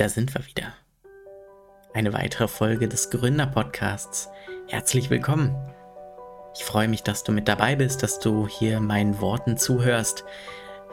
[0.00, 0.72] da sind wir wieder.
[1.92, 4.30] Eine weitere Folge des Gründer-Podcasts.
[4.66, 5.54] Herzlich willkommen.
[6.56, 10.24] Ich freue mich, dass du mit dabei bist, dass du hier meinen Worten zuhörst.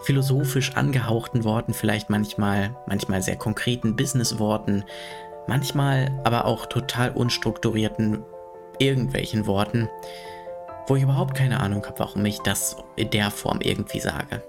[0.01, 4.83] Philosophisch angehauchten Worten, vielleicht manchmal, manchmal sehr konkreten Business-Worten,
[5.47, 8.25] manchmal aber auch total unstrukturierten
[8.77, 9.87] irgendwelchen Worten,
[10.87, 14.43] wo ich überhaupt keine Ahnung habe, warum ich das in der Form irgendwie sage.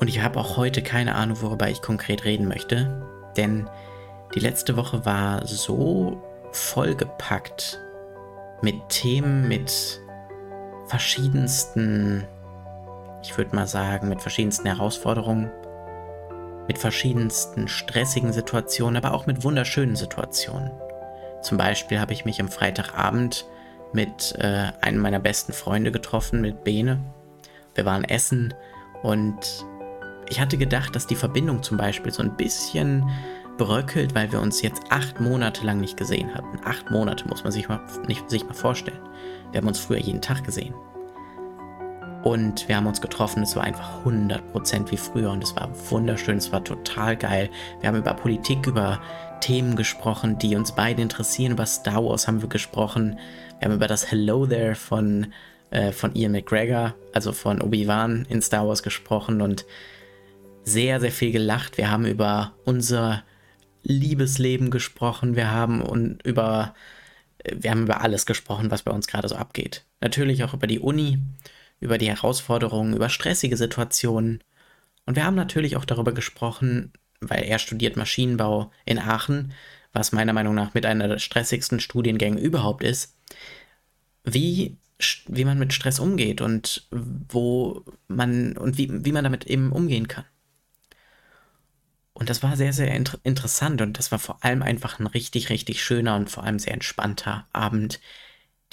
[0.00, 3.06] Und ich habe auch heute keine Ahnung, worüber ich konkret reden möchte,
[3.36, 3.68] denn
[4.34, 6.22] die letzte Woche war so
[6.52, 7.78] vollgepackt
[8.62, 10.00] mit Themen, mit
[10.86, 12.26] verschiedensten,
[13.22, 15.50] ich würde mal sagen, mit verschiedensten Herausforderungen,
[16.66, 20.70] mit verschiedensten stressigen Situationen, aber auch mit wunderschönen Situationen.
[21.42, 23.46] Zum Beispiel habe ich mich am Freitagabend
[23.92, 27.00] mit äh, einem meiner besten Freunde getroffen, mit Bene.
[27.74, 28.54] Wir waren essen
[29.02, 29.64] und
[30.30, 33.10] ich hatte gedacht, dass die Verbindung zum Beispiel so ein bisschen
[33.58, 36.58] bröckelt, weil wir uns jetzt acht Monate lang nicht gesehen hatten.
[36.64, 39.00] Acht Monate muss man sich mal, nicht, sich mal vorstellen.
[39.50, 40.72] Wir haben uns früher jeden Tag gesehen.
[42.22, 46.36] Und wir haben uns getroffen, es war einfach 100% wie früher und es war wunderschön,
[46.36, 47.50] es war total geil.
[47.80, 49.00] Wir haben über Politik, über
[49.40, 51.52] Themen gesprochen, die uns beide interessieren.
[51.52, 53.18] Über Star Wars haben wir gesprochen.
[53.58, 55.32] Wir haben über das Hello There von,
[55.70, 59.64] äh, von Ian McGregor, also von Obi-Wan in Star Wars gesprochen und
[60.64, 61.78] sehr, sehr viel gelacht.
[61.78, 63.24] Wir haben über unser
[63.82, 65.36] Liebesleben gesprochen.
[65.36, 66.74] Wir haben und über,
[67.44, 69.84] wir haben über alles gesprochen, was bei uns gerade so abgeht.
[70.00, 71.18] Natürlich auch über die Uni,
[71.80, 74.42] über die Herausforderungen, über stressige Situationen.
[75.06, 79.52] Und wir haben natürlich auch darüber gesprochen, weil er studiert Maschinenbau in Aachen,
[79.92, 83.16] was meiner Meinung nach mit einer der stressigsten Studiengänge überhaupt ist,
[84.24, 84.76] wie,
[85.26, 90.06] wie man mit Stress umgeht und wo man und wie, wie man damit eben umgehen
[90.06, 90.24] kann.
[92.20, 95.48] Und das war sehr, sehr inter interessant und das war vor allem einfach ein richtig,
[95.48, 97.98] richtig schöner und vor allem sehr entspannter Abend,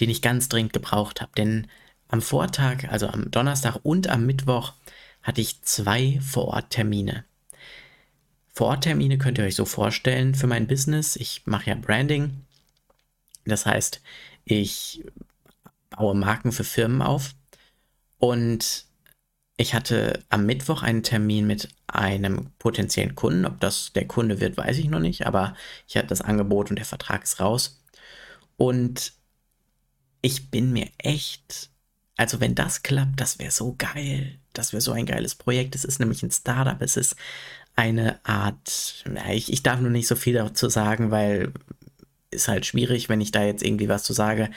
[0.02, 1.32] den ich ganz dringend gebraucht habe.
[1.38, 1.68] Denn
[2.10, 4.74] am Vortag, also am Donnerstag und am Mittwoch,
[5.24, 7.24] hatte ich zwei Vororttermine.
[8.54, 11.16] Vororttermine könnt ihr euch so vorstellen für mein Business.
[11.16, 12.42] Ich mache ja Branding.
[13.46, 14.02] Das heißt,
[14.44, 15.06] ich
[15.90, 17.34] baue Marken für Firmen auf
[18.18, 18.87] und
[19.58, 23.46] ich hatte am Mittwoch einen Termin mit einem potenziellen Kunden.
[23.46, 25.56] Ob das der Kunde wird, weiß ich noch nicht, aber
[25.88, 27.84] ich hatte das Angebot und der Vertrag ist raus.
[28.56, 29.14] Und
[30.22, 31.70] ich bin mir echt,
[32.18, 34.38] also wenn das klappt, das wäre so geil.
[34.54, 35.76] Das wäre so ein geiles Projekt.
[35.76, 36.80] Es ist nämlich ein Startup.
[36.82, 37.16] Es ist
[37.76, 41.52] eine Art, ich, ich darf nur nicht so viel dazu sagen, weil
[42.38, 44.50] ist halt schwierig, wenn ich da jetzt irgendwie was zu sage.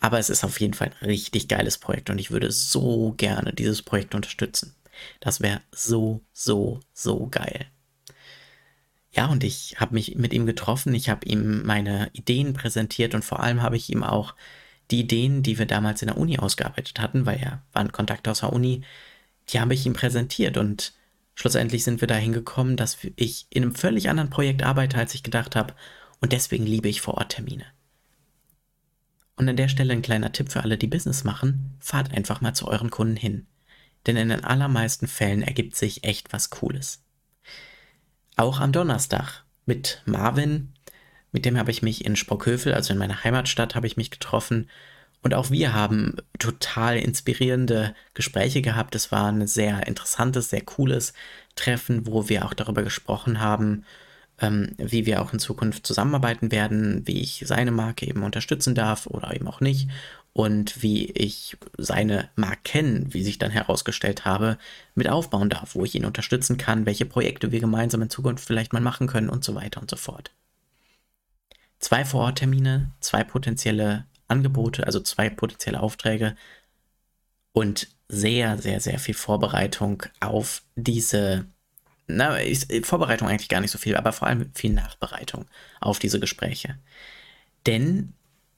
[0.00, 3.52] Aber es ist auf jeden Fall ein richtig geiles Projekt und ich würde so gerne
[3.52, 4.74] dieses Projekt unterstützen.
[5.20, 7.66] Das wäre so, so, so geil.
[9.10, 13.24] Ja, und ich habe mich mit ihm getroffen, ich habe ihm meine Ideen präsentiert und
[13.24, 14.34] vor allem habe ich ihm auch
[14.90, 18.28] die Ideen, die wir damals in der Uni ausgearbeitet hatten, weil er war ein Kontakt
[18.28, 18.82] aus der Uni,
[19.50, 20.92] die habe ich ihm präsentiert und
[21.34, 25.22] schlussendlich sind wir dahin gekommen, dass ich in einem völlig anderen Projekt arbeite, als ich
[25.22, 25.74] gedacht habe
[26.20, 27.64] und deswegen liebe ich Vororttermine.
[29.36, 32.54] Und an der Stelle ein kleiner Tipp für alle, die Business machen, fahrt einfach mal
[32.54, 33.46] zu euren Kunden hin.
[34.06, 37.04] Denn in den allermeisten Fällen ergibt sich echt was Cooles.
[38.36, 40.72] Auch am Donnerstag mit Marvin,
[41.30, 44.68] mit dem habe ich mich in Sprockhövel, also in meiner Heimatstadt, habe ich mich getroffen.
[45.22, 48.94] Und auch wir haben total inspirierende Gespräche gehabt.
[48.94, 51.12] Es war ein sehr interessantes, sehr cooles
[51.54, 53.84] Treffen, wo wir auch darüber gesprochen haben,
[54.40, 59.06] ähm, wie wir auch in Zukunft zusammenarbeiten werden, wie ich seine Marke eben unterstützen darf
[59.06, 59.88] oder eben auch nicht
[60.32, 64.58] und wie ich seine Marken, wie sich dann herausgestellt habe,
[64.94, 68.72] mit aufbauen darf, wo ich ihn unterstützen kann, welche Projekte wir gemeinsam in Zukunft vielleicht
[68.72, 70.30] mal machen können und so weiter und so fort.
[71.80, 76.36] Zwei Vororttermine, zwei potenzielle Angebote, also zwei potenzielle Aufträge
[77.52, 81.46] und sehr, sehr, sehr viel Vorbereitung auf diese
[82.08, 85.44] na, ist, Vorbereitung eigentlich gar nicht so viel, aber vor allem viel Nachbereitung
[85.80, 86.78] auf diese Gespräche.
[87.66, 88.14] Denn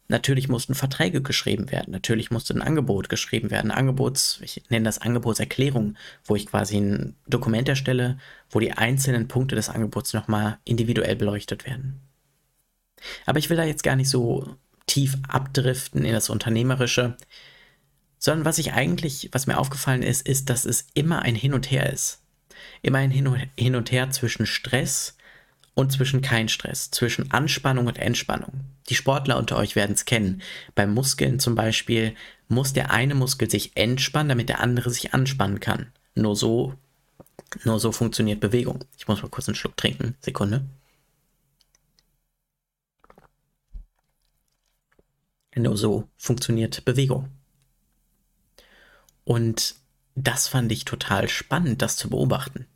[0.09, 5.01] natürlich mussten Verträge geschrieben werden, natürlich musste ein Angebot geschrieben werden, Angebots, ich nenne das
[5.01, 8.19] Angebotserklärung, wo ich quasi ein Dokument erstelle,
[8.51, 12.01] wo die einzelnen Punkte des Angebots nochmal individuell beleuchtet werden.
[13.27, 17.17] Aber ich will da jetzt gar nicht so tief abdriften in das Unternehmerische,
[18.19, 21.71] sondern was ich eigentlich, was mir aufgefallen ist, ist, dass es immer ein Hin und
[21.71, 22.21] Her ist
[22.83, 25.17] immer ein Hin und Her zwischen Stress
[25.75, 28.61] und zwischen kein Stress, zwischen Anspannung und Entspannung.
[28.89, 30.43] Die Sportler unter euch werden es kennen.
[30.75, 32.15] Beim Muskeln zum Beispiel
[32.49, 35.93] muss der eine Muskel sich entspannen, damit der andere sich anspannen kann.
[36.15, 36.75] Nur so
[37.65, 38.85] Nur so funktioniert Bewegung.
[38.99, 40.17] Ich muss mal kurz einen Schluck trinken.
[40.21, 40.65] Sekunde.
[45.57, 47.29] Nur so funktioniert Bewegung.
[49.25, 49.75] Und
[50.27, 52.67] das fand ich total spannend, das zu beobachten.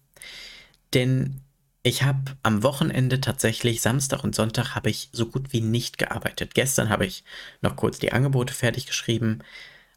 [0.93, 1.41] Denn
[1.83, 6.55] ich habe am Wochenende tatsächlich, Samstag und Sonntag, habe ich so gut wie nicht gearbeitet.
[6.55, 7.25] Gestern habe ich
[7.61, 9.41] noch kurz die Angebote fertig geschrieben.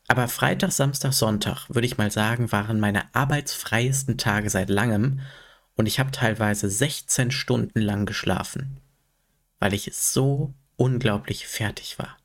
[0.07, 5.21] Aber Freitag, Samstag, Sonntag, würde ich mal sagen, waren meine arbeitsfreiesten Tage seit langem.
[5.75, 8.81] Und ich habe teilweise 16 Stunden lang geschlafen,
[9.59, 12.17] weil ich so unglaublich fertig war.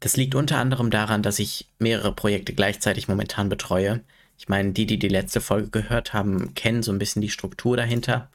[0.00, 4.02] Das liegt unter anderem daran, dass ich mehrere Projekte gleichzeitig momentan betreue
[4.40, 7.76] ich meine, die, die die letzte Folge gehört haben, kennen so ein bisschen die Struktur
[7.76, 8.30] dahinter.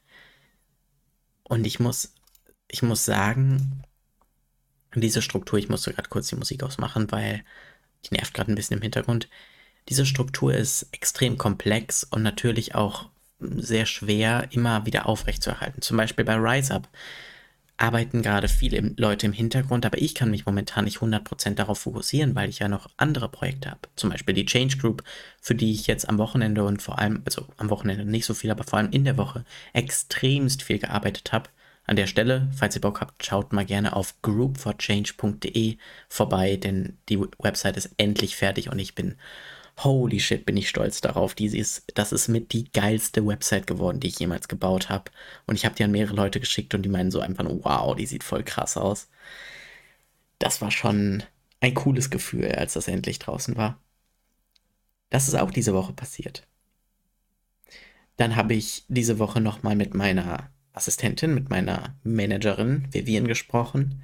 [1.41, 2.13] Und ich muss,
[2.69, 3.81] ich muss sagen,
[4.93, 7.43] diese Struktur, ich musste gerade kurz die Musik ausmachen, weil
[8.05, 9.29] die nervt gerade ein bisschen im Hintergrund.
[9.89, 13.09] Diese Struktur ist extrem komplex und natürlich auch
[13.39, 15.81] sehr schwer immer wieder aufrechtzuerhalten.
[15.81, 16.87] Zum Beispiel bei RiseUp
[17.77, 22.35] arbeiten gerade viele Leute im Hintergrund, aber ich kann mich momentan nicht 100% darauf fokussieren,
[22.35, 23.81] weil ich ja noch andere Projekte habe.
[23.95, 25.03] Zum Beispiel die Change Group,
[25.41, 28.51] für die ich jetzt am Wochenende und vor allem, also am Wochenende nicht so viel,
[28.51, 29.43] aber vor allem in der Woche
[29.73, 31.49] extremst viel gearbeitet habe.
[31.87, 35.77] An der Stelle, falls ihr Bock habt, schaut mal gerne auf groupforchange.de
[36.09, 39.15] vorbei, denn die Website ist endlich fertig und ich bin
[39.77, 41.35] holy shit, bin ich stolz darauf.
[41.35, 45.11] Die ist, das ist mit die geilste Website geworden, die ich jemals gebaut habe.
[45.47, 48.05] Und ich habe die an mehrere Leute geschickt und die meinen so einfach, wow, die
[48.05, 49.09] sieht voll krass aus.
[50.39, 51.23] Das war schon
[51.59, 53.79] ein cooles Gefühl, als das endlich draußen war.
[55.09, 56.47] Das ist auch diese Woche passiert.
[58.17, 64.03] Dann habe ich diese Woche nochmal mit meiner Assistentin, mit meiner Managerin Vivian gesprochen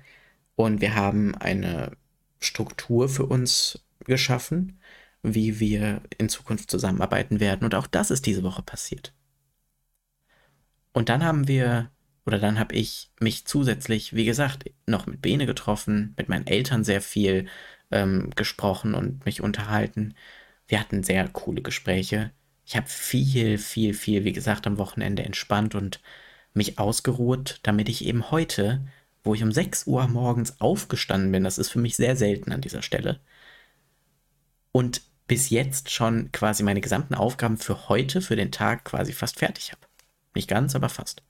[0.56, 1.92] und wir haben eine
[2.40, 4.80] Struktur für uns geschaffen,
[5.24, 7.66] wie wir in Zukunft zusammenarbeiten werden.
[7.66, 9.14] Und auch das ist diese Woche passiert.
[10.94, 11.92] Und dann haben wir,
[12.26, 16.84] oder dann habe ich mich zusätzlich, wie gesagt, noch mit Bene getroffen, mit meinen Eltern
[16.84, 17.48] sehr viel
[17.92, 20.16] ähm, gesprochen und mich unterhalten.
[20.68, 22.32] Wir hatten sehr coole Gespräche.
[22.66, 26.02] Ich habe viel, viel, viel, wie gesagt, am Wochenende entspannt und
[26.54, 28.82] mich ausgeruht, damit ich eben heute,
[29.24, 32.62] wo ich um 6 Uhr morgens aufgestanden bin, das ist für mich sehr selten an
[32.62, 33.20] dieser Stelle,
[34.72, 35.02] und
[35.32, 39.72] bis jetzt schon quasi meine gesamten Aufgaben für heute, für den Tag quasi fast fertig
[39.72, 39.80] habe.
[40.36, 41.24] Nicht ganz, aber fast.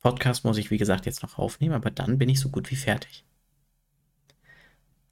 [0.00, 2.76] Podcast muss ich, wie gesagt, jetzt noch aufnehmen, aber dann bin ich so gut wie
[2.76, 3.26] fertig.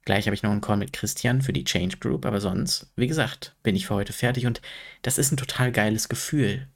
[0.05, 3.05] Gleich habe ich noch einen Call mit Christian für die Change Group, aber sonst, wie
[3.05, 4.59] gesagt, bin ich für heute fertig und
[5.03, 6.67] das ist ein total geiles Gefühl,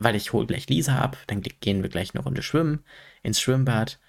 [0.00, 2.82] weil ich hole gleich Lisa ab, dann gehen wir gleich eine Runde schwimmen
[3.22, 4.00] ins Schwimmbad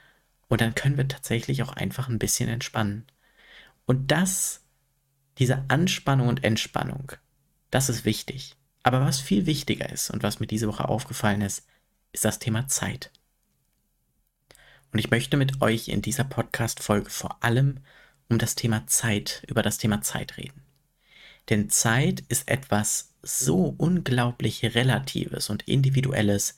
[0.47, 3.05] und dann können wir tatsächlich auch einfach ein bisschen entspannen.
[3.85, 4.63] Und das
[5.39, 7.11] diese Anspannung und Entspannung,
[7.71, 8.55] das ist wichtig.
[8.83, 11.67] Aber was viel wichtiger ist und was mir diese Woche aufgefallen ist,
[12.13, 13.11] ist das Thema Zeit.
[14.91, 17.79] Und ich möchte mit euch in dieser Podcast-Folge vor allem
[18.29, 20.63] um das Thema Zeit, über das Thema Zeit reden.
[21.49, 26.57] Denn Zeit ist etwas so unglaublich Relatives und Individuelles,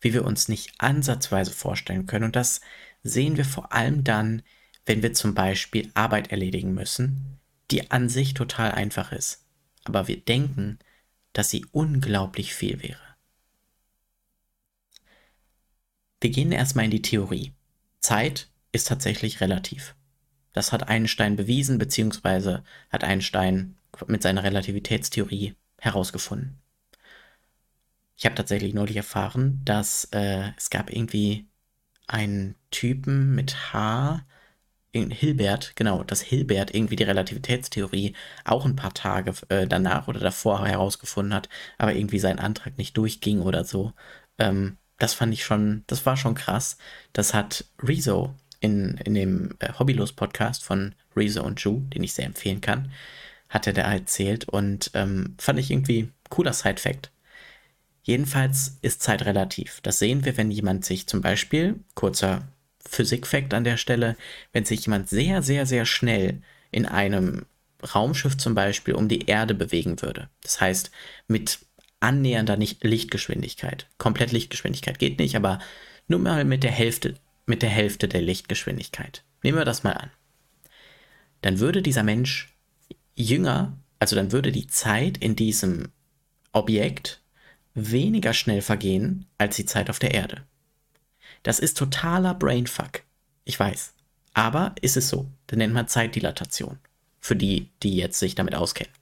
[0.00, 2.26] wie wir uns nicht ansatzweise vorstellen können.
[2.26, 2.60] Und das
[3.02, 4.42] sehen wir vor allem dann,
[4.86, 7.37] wenn wir zum Beispiel Arbeit erledigen müssen,
[7.70, 9.44] die an sich total einfach ist,
[9.84, 10.78] aber wir denken,
[11.32, 13.00] dass sie unglaublich viel wäre.
[16.20, 17.52] Wir gehen erstmal in die Theorie.
[18.00, 19.94] Zeit ist tatsächlich relativ.
[20.52, 26.58] Das hat Einstein bewiesen, beziehungsweise hat Einstein mit seiner Relativitätstheorie herausgefunden.
[28.16, 31.46] Ich habe tatsächlich neulich erfahren, dass äh, es gab irgendwie
[32.08, 34.24] einen Typen mit H,
[34.94, 38.14] Hilbert, genau, dass Hilbert irgendwie die Relativitätstheorie
[38.44, 42.96] auch ein paar Tage äh, danach oder davor herausgefunden hat, aber irgendwie sein Antrag nicht
[42.96, 43.92] durchging oder so.
[44.38, 46.78] Ähm, das fand ich schon, das war schon krass.
[47.12, 52.26] Das hat Rezo in, in dem äh, Hobbylos-Podcast von Rezo und Ju, den ich sehr
[52.26, 52.90] empfehlen kann,
[53.48, 57.12] hat er da erzählt und ähm, fand ich irgendwie cooler Side-Fact.
[58.02, 59.80] Jedenfalls ist Zeit relativ.
[59.82, 62.48] Das sehen wir, wenn jemand sich zum Beispiel, kurzer
[62.88, 64.16] Physik-Fact an der Stelle,
[64.52, 67.46] wenn sich jemand sehr, sehr, sehr schnell in einem
[67.94, 70.28] Raumschiff zum Beispiel um die Erde bewegen würde.
[70.42, 70.90] Das heißt,
[71.28, 71.60] mit
[72.00, 73.86] annähernder Lichtgeschwindigkeit.
[73.98, 75.58] Komplett Lichtgeschwindigkeit geht nicht, aber
[76.06, 77.14] nur mal mit der Hälfte,
[77.46, 79.24] mit der Hälfte der Lichtgeschwindigkeit.
[79.42, 80.10] Nehmen wir das mal an.
[81.42, 82.54] Dann würde dieser Mensch
[83.14, 85.88] jünger, also dann würde die Zeit in diesem
[86.52, 87.20] Objekt
[87.74, 90.42] weniger schnell vergehen als die Zeit auf der Erde.
[91.42, 93.02] Das ist totaler Brainfuck.
[93.44, 93.94] Ich weiß.
[94.34, 95.26] Aber ist es so.
[95.46, 96.78] Das nennt man Zeitdilatation.
[97.20, 98.92] Für die, die jetzt sich damit auskennen.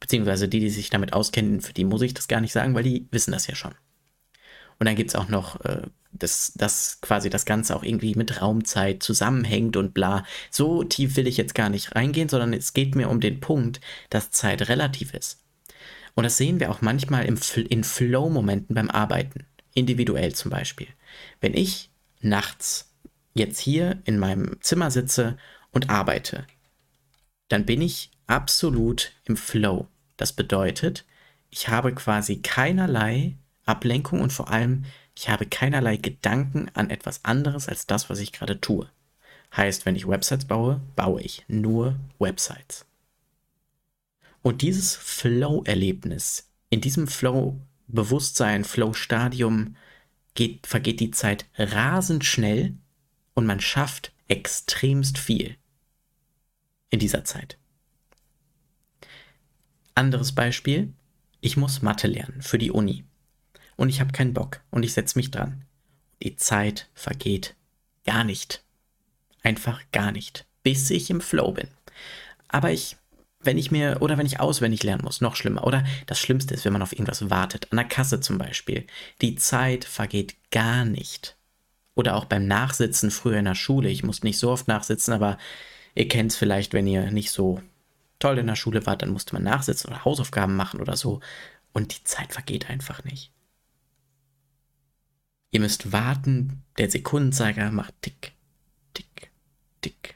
[0.00, 2.82] Beziehungsweise die, die sich damit auskennen, für die muss ich das gar nicht sagen, weil
[2.82, 3.74] die wissen das ja schon.
[4.78, 5.82] Und dann gibt es auch noch, äh,
[6.12, 10.24] dass, dass quasi das Ganze auch irgendwie mit Raumzeit zusammenhängt und bla.
[10.50, 13.80] So tief will ich jetzt gar nicht reingehen, sondern es geht mir um den Punkt,
[14.10, 15.42] dass Zeit relativ ist.
[16.14, 19.44] Und das sehen wir auch manchmal im, in Flow-Momenten beim Arbeiten,
[19.74, 20.88] individuell zum Beispiel.
[21.40, 22.92] Wenn ich nachts
[23.34, 25.36] jetzt hier in meinem Zimmer sitze
[25.72, 26.46] und arbeite,
[27.48, 29.88] dann bin ich absolut im Flow.
[30.16, 31.04] Das bedeutet,
[31.50, 37.68] ich habe quasi keinerlei Ablenkung und vor allem, ich habe keinerlei Gedanken an etwas anderes
[37.68, 38.88] als das, was ich gerade tue.
[39.56, 42.84] Heißt, wenn ich Websites baue, baue ich nur Websites.
[44.42, 49.76] Und dieses Flow-Erlebnis, in diesem Flow-Bewusstsein, Flow-Stadium
[50.36, 52.74] geht, vergeht die Zeit rasend schnell
[53.34, 55.56] und man schafft extremst viel
[56.90, 57.58] in dieser Zeit.
[59.94, 60.92] Anderes Beispiel,
[61.40, 63.04] ich muss Mathe lernen für die Uni.
[63.76, 65.64] Und ich habe keinen Bock und ich setze mich dran.
[66.22, 67.54] Die Zeit vergeht
[68.04, 68.64] gar nicht.
[69.42, 71.68] Einfach gar nicht, bis ich im Flow bin.
[72.48, 72.96] Aber ich,
[73.46, 75.64] wenn ich mir, oder wenn ich auswendig lernen muss, noch schlimmer.
[75.64, 78.86] Oder das Schlimmste ist, wenn man auf irgendwas wartet, an der Kasse zum Beispiel.
[79.22, 81.36] Die Zeit vergeht gar nicht.
[81.94, 83.88] Oder auch beim Nachsitzen früher in der Schule.
[83.88, 85.38] Ich musste nicht so oft nachsitzen, aber
[85.94, 87.62] ihr kennt es vielleicht, wenn ihr nicht so
[88.18, 91.20] toll in der Schule wart, dann musste man nachsitzen oder Hausaufgaben machen oder so.
[91.72, 93.32] Und die Zeit vergeht einfach nicht.
[95.50, 98.32] Ihr müsst warten, der Sekundenzeiger macht tick,
[98.92, 99.30] tick,
[99.80, 100.15] tick.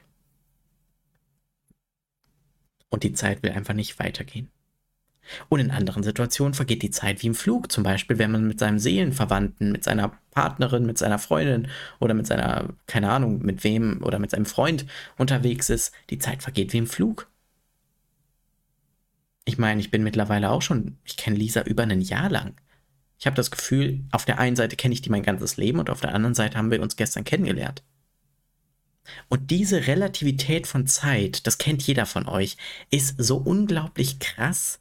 [2.91, 4.49] Und die Zeit will einfach nicht weitergehen.
[5.49, 8.59] Und in anderen Situationen vergeht die Zeit wie im Flug, zum Beispiel, wenn man mit
[8.59, 11.67] seinem Seelenverwandten, mit seiner Partnerin, mit seiner Freundin
[11.99, 14.85] oder mit seiner, keine Ahnung, mit wem oder mit seinem Freund
[15.17, 15.93] unterwegs ist.
[16.09, 17.29] Die Zeit vergeht wie im Flug.
[19.45, 22.59] Ich meine, ich bin mittlerweile auch schon, ich kenne Lisa über ein Jahr lang.
[23.17, 25.89] Ich habe das Gefühl, auf der einen Seite kenne ich die mein ganzes Leben und
[25.89, 27.83] auf der anderen Seite haben wir uns gestern kennengelernt.
[29.29, 32.57] Und diese Relativität von Zeit, das kennt jeder von euch,
[32.91, 34.79] ist so unglaublich krass,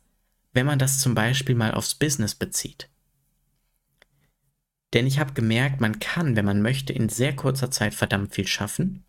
[0.52, 2.88] wenn man das zum Beispiel mal aufs Business bezieht.
[4.92, 8.46] Denn ich habe gemerkt, man kann, wenn man möchte, in sehr kurzer Zeit verdammt viel
[8.46, 9.04] schaffen.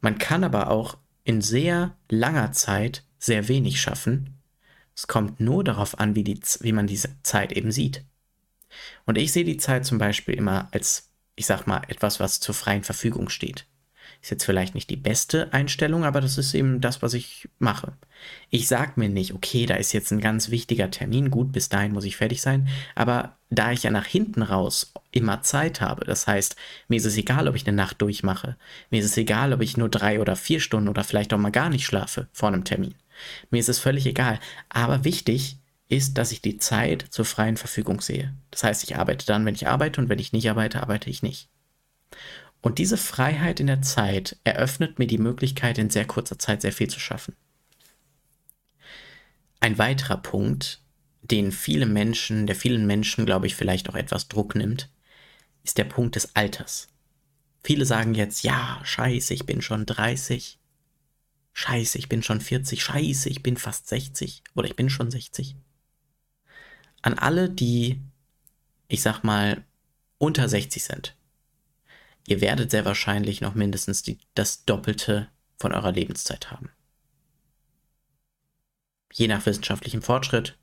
[0.00, 4.38] Man kann aber auch in sehr langer Zeit sehr wenig schaffen.
[4.94, 8.04] Es kommt nur darauf an, wie, die, wie man diese Zeit eben sieht.
[9.06, 12.54] Und ich sehe die Zeit zum Beispiel immer als, ich sag mal, etwas, was zur
[12.54, 13.66] freien Verfügung steht.
[14.24, 17.92] Ist jetzt vielleicht nicht die beste Einstellung, aber das ist eben das, was ich mache.
[18.48, 21.92] Ich sag mir nicht, okay, da ist jetzt ein ganz wichtiger Termin, gut, bis dahin
[21.92, 26.26] muss ich fertig sein, aber da ich ja nach hinten raus immer Zeit habe, das
[26.26, 26.56] heißt,
[26.88, 28.56] mir ist es egal, ob ich eine Nacht durchmache,
[28.88, 31.52] mir ist es egal, ob ich nur drei oder vier Stunden oder vielleicht auch mal
[31.52, 32.94] gar nicht schlafe vor einem Termin.
[33.50, 34.40] Mir ist es völlig egal.
[34.70, 35.58] Aber wichtig
[35.90, 38.32] ist, dass ich die Zeit zur freien Verfügung sehe.
[38.50, 41.22] Das heißt, ich arbeite dann, wenn ich arbeite und wenn ich nicht arbeite, arbeite ich
[41.22, 41.50] nicht.
[42.64, 46.72] Und diese Freiheit in der Zeit eröffnet mir die Möglichkeit, in sehr kurzer Zeit sehr
[46.72, 47.36] viel zu schaffen.
[49.60, 50.80] Ein weiterer Punkt,
[51.20, 54.88] den viele Menschen, der vielen Menschen, glaube ich, vielleicht auch etwas Druck nimmt,
[55.62, 56.88] ist der Punkt des Alters.
[57.62, 60.58] Viele sagen jetzt, ja, scheiße, ich bin schon 30.
[61.52, 62.82] Scheiße, ich bin schon 40.
[62.82, 64.42] Scheiße, ich bin fast 60.
[64.54, 65.54] Oder ich bin schon 60.
[67.02, 68.00] An alle, die,
[68.88, 69.62] ich sag mal,
[70.16, 71.14] unter 60 sind.
[72.26, 75.28] Ihr werdet sehr wahrscheinlich noch mindestens die, das Doppelte
[75.58, 76.70] von eurer Lebenszeit haben.
[79.12, 80.56] Je nach wissenschaftlichem Fortschritt,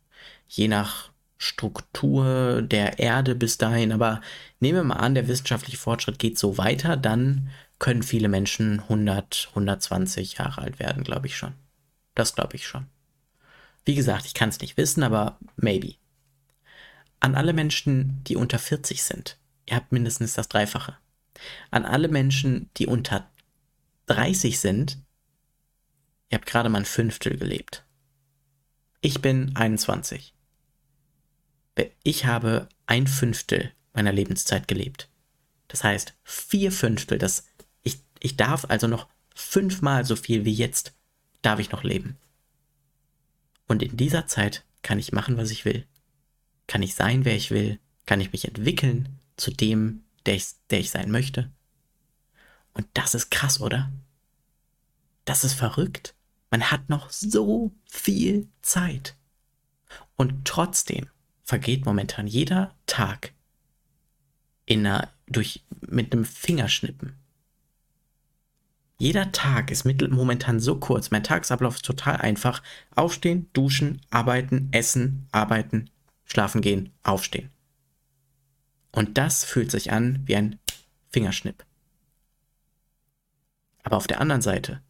[0.47, 4.21] je nach Struktur der Erde bis dahin, aber
[4.59, 7.49] nehmen wir mal an, der wissenschaftliche Fortschritt geht so weiter, dann
[7.79, 11.53] können viele Menschen 100, 120 Jahre alt werden, glaube ich schon.
[12.13, 12.87] Das glaube ich schon.
[13.85, 15.95] Wie gesagt, ich kann es nicht wissen, aber maybe.
[17.19, 20.95] An alle Menschen, die unter 40 sind, ihr habt mindestens das Dreifache.
[21.69, 23.29] An alle Menschen, die unter
[24.07, 24.97] 30 sind,
[26.29, 27.85] ihr habt gerade mal ein Fünftel gelebt.
[29.01, 30.33] Ich bin 21.
[32.03, 35.09] Ich habe ein Fünftel meiner Lebenszeit gelebt.
[35.67, 37.45] Das heißt, vier Fünftel, das
[38.21, 40.93] ich darf also noch fünfmal so viel wie jetzt,
[41.41, 42.17] darf ich noch leben.
[43.67, 45.85] Und in dieser Zeit kann ich machen, was ich will.
[46.67, 47.79] Kann ich sein, wer ich will.
[48.05, 51.51] Kann ich mich entwickeln zu dem, der ich, der ich sein möchte.
[52.73, 53.91] Und das ist krass, oder?
[55.25, 56.15] Das ist verrückt.
[56.49, 59.15] Man hat noch so viel Zeit.
[60.15, 61.07] Und trotzdem
[61.43, 63.33] vergeht momentan jeder Tag
[64.65, 67.15] in einer, durch, mit einem Fingerschnippen.
[68.97, 71.09] Jeder Tag ist momentan so kurz.
[71.09, 72.61] Mein Tagesablauf ist total einfach.
[72.95, 75.89] Aufstehen, duschen, arbeiten, essen, arbeiten,
[76.23, 77.49] schlafen gehen, aufstehen.
[78.91, 80.59] Und das fühlt sich an wie ein
[81.11, 81.65] Fingerschnipp.
[83.83, 84.81] Aber auf der anderen Seite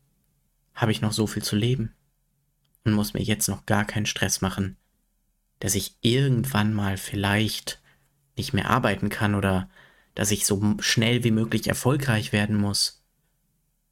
[0.73, 1.93] habe ich noch so viel zu leben
[2.83, 4.77] und muss mir jetzt noch gar keinen Stress machen,
[5.59, 7.81] dass ich irgendwann mal vielleicht
[8.35, 9.69] nicht mehr arbeiten kann oder
[10.15, 13.03] dass ich so schnell wie möglich erfolgreich werden muss.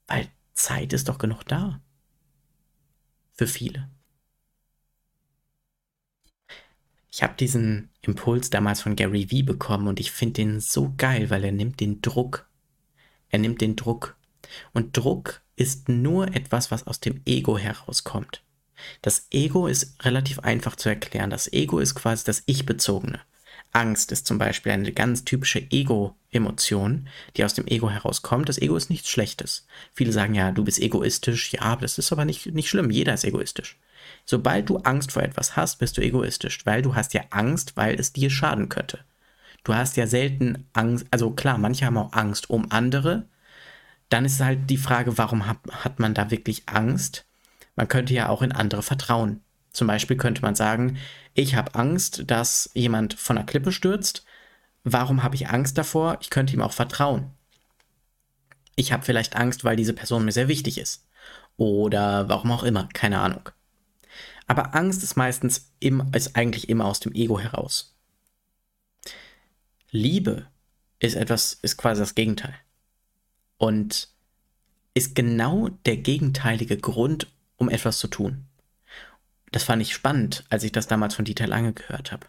[0.07, 1.79] Weil Zeit ist doch genug da.
[3.33, 3.89] Für viele.
[7.11, 11.29] Ich habe diesen Impuls damals von Gary Vee bekommen und ich finde den so geil,
[11.29, 12.47] weil er nimmt den Druck.
[13.29, 14.15] Er nimmt den Druck.
[14.73, 18.43] Und Druck ist nur etwas, was aus dem Ego herauskommt.
[19.01, 21.29] Das Ego ist relativ einfach zu erklären.
[21.29, 23.19] Das Ego ist quasi das Ich-Bezogene.
[23.71, 28.49] Angst ist zum Beispiel eine ganz typische Ego-Emotion, die aus dem Ego herauskommt.
[28.49, 29.67] Das Ego ist nichts Schlechtes.
[29.93, 31.53] Viele sagen ja, du bist egoistisch.
[31.53, 32.89] Ja, das ist aber nicht, nicht schlimm.
[32.89, 33.77] Jeder ist egoistisch.
[34.25, 37.99] Sobald du Angst vor etwas hast, bist du egoistisch, weil du hast ja Angst, weil
[37.99, 38.99] es dir schaden könnte.
[39.63, 43.27] Du hast ja selten Angst, also klar, manche haben auch Angst um andere.
[44.09, 47.25] Dann ist halt die Frage, warum hat, hat man da wirklich Angst?
[47.75, 49.41] Man könnte ja auch in andere vertrauen.
[49.71, 50.97] Zum Beispiel könnte man sagen,
[51.33, 54.25] ich habe Angst, dass jemand von der Klippe stürzt.
[54.83, 56.17] Warum habe ich Angst davor?
[56.21, 57.31] Ich könnte ihm auch vertrauen.
[58.75, 61.07] Ich habe vielleicht Angst, weil diese Person mir sehr wichtig ist.
[61.57, 63.49] Oder warum auch immer, keine Ahnung.
[64.49, 67.95] Aber Angst ist meistens im, ist eigentlich immer aus dem Ego heraus.
[69.91, 70.47] Liebe
[70.99, 72.55] ist etwas, ist quasi das Gegenteil.
[73.57, 74.09] Und
[74.93, 78.49] ist genau der gegenteilige Grund, um etwas zu tun
[79.51, 82.27] das fand ich spannend, als ich das damals von Dieter Lange gehört habe.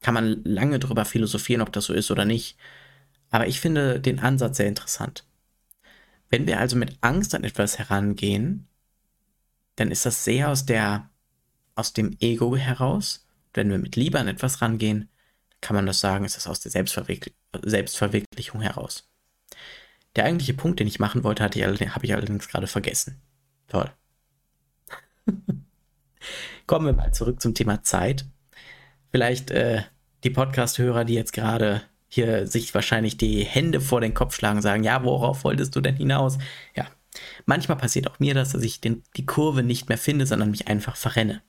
[0.00, 2.56] Kann man lange darüber philosophieren, ob das so ist oder nicht.
[3.30, 5.24] Aber ich finde den Ansatz sehr interessant.
[6.28, 8.66] Wenn wir also mit Angst an etwas herangehen,
[9.76, 11.08] dann ist das sehr aus der,
[11.74, 13.26] aus dem Ego heraus.
[13.54, 15.08] Wenn wir mit Liebe an etwas rangehen,
[15.60, 19.08] kann man das sagen, ist das aus der Selbstverwirklich Selbstverwirklichung heraus.
[20.16, 23.20] Der eigentliche Punkt, den ich machen wollte, ich habe ich allerdings gerade vergessen.
[23.68, 23.90] Toll.
[26.66, 28.26] Kommen wir mal zurück zum Thema Zeit.
[29.10, 29.82] Vielleicht äh,
[30.24, 34.84] die Podcast-Hörer, die jetzt gerade hier sich wahrscheinlich die Hände vor den Kopf schlagen, sagen,
[34.84, 36.38] ja, worauf wolltest du denn hinaus?
[36.76, 36.86] Ja,
[37.46, 40.68] manchmal passiert auch mir das, dass ich den, die Kurve nicht mehr finde, sondern mich
[40.68, 41.42] einfach verrenne.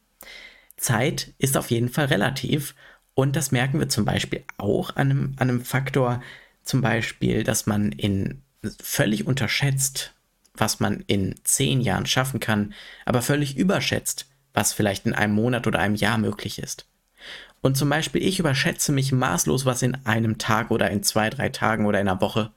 [0.78, 2.76] Zeit ist auf jeden Fall relativ
[3.16, 6.22] und das merken wir zum Beispiel auch an einem, an einem Faktor,
[6.64, 8.42] zum Beispiel, dass man in
[8.82, 10.14] völlig unterschätzt,
[10.56, 12.74] was man in zehn Jahren schaffen kann,
[13.06, 16.86] aber völlig überschätzt, was vielleicht in einem Monat oder einem Jahr möglich ist.
[17.62, 21.50] Und zum Beispiel, ich überschätze mich maßlos, was in einem Tag oder in zwei, drei
[21.50, 22.52] Tagen oder in einer Woche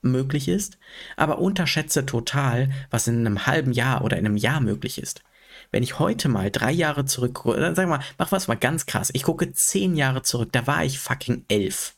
[0.00, 0.78] möglich ist,
[1.16, 5.22] aber unterschätze total, was in einem halben Jahr oder in einem Jahr möglich ist.
[5.74, 9.10] Wenn ich heute mal drei Jahre zurück, dann sag mal, mach was mal ganz krass.
[9.12, 11.96] Ich gucke zehn Jahre zurück, da war ich fucking elf.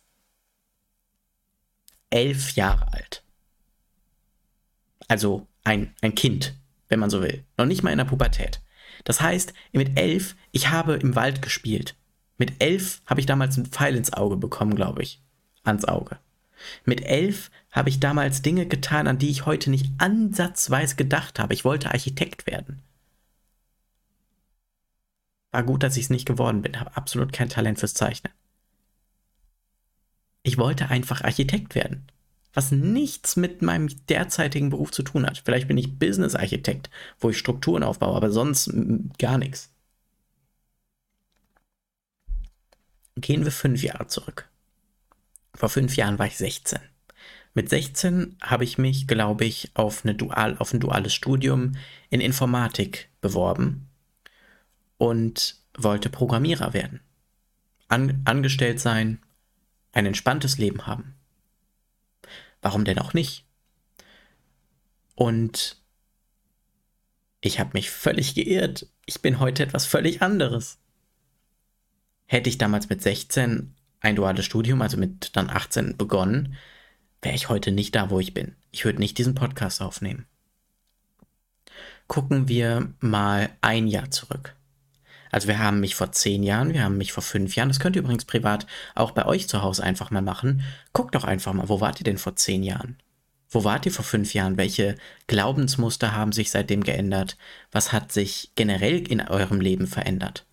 [2.09, 3.23] Elf Jahre alt.
[5.09, 6.55] Also ein, ein Kind,
[6.89, 7.45] wenn man so will.
[7.59, 8.63] Noch nicht mal in der Pubertät.
[9.05, 11.97] Das heißt, mit elf, ich habe im Wald gespielt.
[12.39, 15.21] Mit elf habe ich damals einen Pfeil ins Auge bekommen, glaube ich.
[15.65, 16.17] Ans Auge.
[16.87, 21.53] Mit elf habe ich damals Dinge getan, an die ich heute nicht ansatzweise gedacht habe.
[21.53, 22.83] Ich wollte Architekt werden.
[25.57, 26.79] War gut, dass ich es nicht geworden bin.
[26.79, 28.31] Habe absolut kein Talent fürs Zeichnen.
[30.43, 32.11] Ich wollte einfach Architekt werden
[32.53, 35.43] was nichts mit meinem derzeitigen Beruf zu tun hat.
[35.45, 36.89] Vielleicht bin ich Business-Architekt,
[37.21, 38.71] wo ich Strukturen aufbaue, aber sonst
[39.19, 39.71] gar nichts.
[43.17, 44.49] Gehen wir fünf Jahre zurück.
[45.55, 46.79] Vor fünf Jahren war ich 16.
[47.53, 51.73] Mit 16 habe ich mich, glaube ich, auf, eine Dual, auf ein duales Studium
[52.09, 53.87] in Informatik beworben
[54.99, 57.01] und wollte Programmierer werden.
[57.89, 59.21] An, angestellt sein,
[59.93, 61.15] ein entspanntes Leben haben.
[62.63, 63.45] Warum denn auch nicht?
[65.15, 65.77] Und
[67.41, 68.87] ich habe mich völlig geirrt.
[69.07, 70.79] Ich bin heute etwas völlig anderes.
[72.27, 76.57] Hätte ich damals mit 16 ein duales Studium, also mit dann 18 begonnen,
[77.23, 78.57] wäre ich heute nicht da, wo ich bin.
[78.73, 80.27] Ich würde nicht diesen Podcast aufnehmen.
[82.09, 84.56] Gucken wir mal ein Jahr zurück.
[85.37, 87.69] Also wir haben mich vor zehn Jahren, wir haben mich vor fünf Jahren.
[87.69, 90.63] Das könnt ihr übrigens privat auch bei euch zu Hause einfach mal machen.
[90.95, 92.97] Guckt doch einfach mal, wo wart ihr denn vor zehn Jahren?
[93.51, 94.57] Wo wart ihr vor fünf Jahren?
[94.57, 94.95] Welche
[95.27, 97.37] Glaubensmuster haben sich seitdem geändert?
[97.71, 100.47] Was hat sich generell in eurem Leben verändert?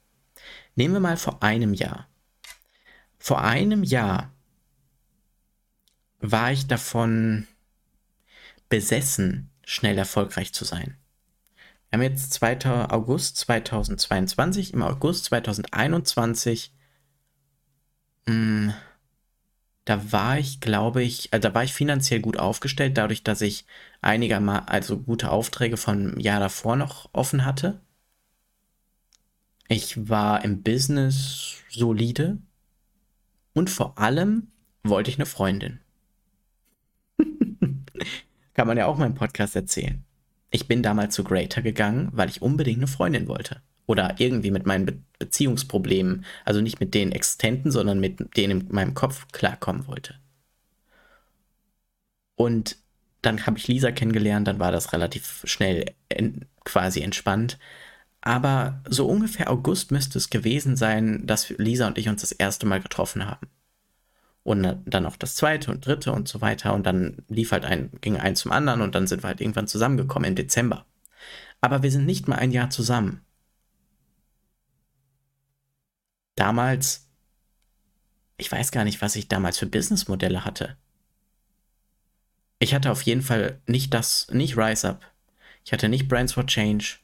[0.76, 2.10] Nehmen wir mal vor einem Jahr.
[3.20, 4.34] Vor einem Jahr
[6.20, 7.48] war ich davon
[8.68, 10.98] besessen, schnell erfolgreich zu sein.
[11.94, 12.90] Wir haben jetzt 2.
[12.90, 14.74] August 2022.
[14.74, 16.74] Im August 2021,
[18.26, 18.74] mh, hm,
[19.86, 23.68] da war ich, glaube ich, also da war ich finanziell gut aufgestellt, dadurch, dass ich
[24.02, 27.80] einigermaßen, also gute Aufträge vom Jahr davor noch offen hatte.
[29.68, 32.40] Ich war im Business solide
[33.54, 34.48] und vor allem
[34.82, 35.80] wollte ich eine Freundin.
[38.56, 40.04] Kann man ja auch im Podcast erzählen.
[40.54, 43.64] Ich bin damals zu Greater gegangen, weil ich unbedingt eine Freundin wollte.
[43.88, 48.68] Oder irgendwie mit meinen Be Beziehungsproblemen, also nicht mit den Existenten, sondern mit denen in
[48.76, 50.16] meinem Kopf klarkommen wollte.
[52.36, 52.78] Und
[53.24, 55.86] dann habe ich Lisa kennengelernt, dann war das relativ schnell
[56.66, 57.58] quasi entspannt.
[58.22, 62.66] Aber so ungefähr August müsste es gewesen sein, dass Lisa und ich uns das erste
[62.68, 63.48] Mal getroffen haben.
[64.44, 66.74] Und dann noch das zweite und dritte und so weiter.
[66.74, 69.68] Und dann lief halt ein, ging eins zum anderen und dann sind wir halt irgendwann
[69.68, 70.86] zusammengekommen im Dezember.
[71.62, 73.22] Aber wir sind nicht mal ein Jahr zusammen.
[76.36, 77.08] Damals,
[78.38, 80.76] ich weiß gar nicht, was ich damals für Businessmodelle hatte.
[82.60, 85.06] Ich hatte auf jeden Fall nicht das, nicht Rise Up.
[85.64, 86.98] Ich hatte nicht Brands for Change.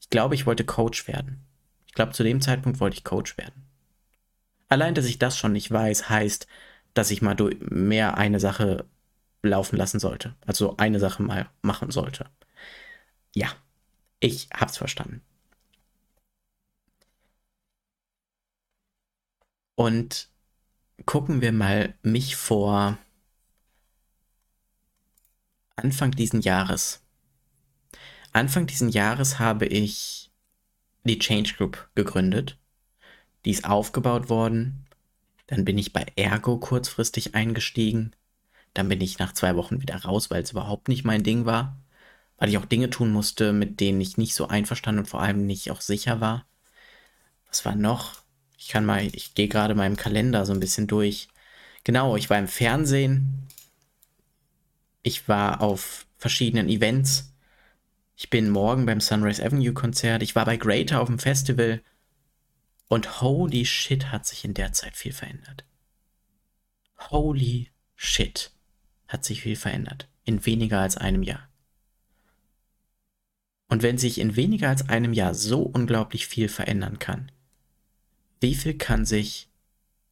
[0.00, 1.44] Ich glaube, ich wollte Coach werden.
[1.86, 3.66] Ich glaube, zu dem Zeitpunkt wollte ich Coach werden.
[4.68, 6.46] Allein, dass ich das schon nicht weiß, heißt,
[6.94, 8.86] dass ich mal mehr eine Sache
[9.42, 10.34] laufen lassen sollte.
[10.46, 12.30] Also eine Sache mal machen sollte.
[13.34, 13.48] Ja,
[14.20, 15.22] ich hab's verstanden.
[19.74, 20.28] Und
[21.06, 22.98] gucken wir mal mich vor
[25.74, 27.02] Anfang diesen Jahres.
[28.32, 30.30] Anfang diesen Jahres habe ich
[31.04, 32.58] die Change Group gegründet.
[33.44, 34.86] Die ist aufgebaut worden
[35.52, 38.12] dann bin ich bei Ergo kurzfristig eingestiegen.
[38.72, 41.76] Dann bin ich nach zwei Wochen wieder raus, weil es überhaupt nicht mein Ding war.
[42.38, 45.44] Weil ich auch Dinge tun musste, mit denen ich nicht so einverstanden und vor allem
[45.44, 46.46] nicht auch sicher war.
[47.48, 48.22] Was war noch?
[48.56, 51.28] Ich kann mal, ich gehe gerade meinem Kalender so ein bisschen durch.
[51.84, 53.46] Genau, ich war im Fernsehen.
[55.02, 57.34] Ich war auf verschiedenen Events.
[58.16, 60.22] Ich bin morgen beim Sunrise Avenue Konzert.
[60.22, 61.82] Ich war bei Greater auf dem Festival.
[62.92, 65.64] Und holy shit hat sich in der Zeit viel verändert.
[66.98, 68.50] Holy shit
[69.08, 70.10] hat sich viel verändert.
[70.24, 71.48] In weniger als einem Jahr.
[73.70, 77.32] Und wenn sich in weniger als einem Jahr so unglaublich viel verändern kann,
[78.42, 79.48] wie viel kann sich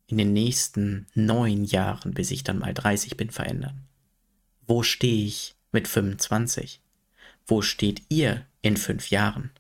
[0.06, 3.86] in den nächsten neun Jahren, bis ich dann mal 30 bin, verändern?
[4.66, 6.80] Wo stehe ich mit 25?
[7.46, 9.50] Wo steht ihr in fünf Jahren?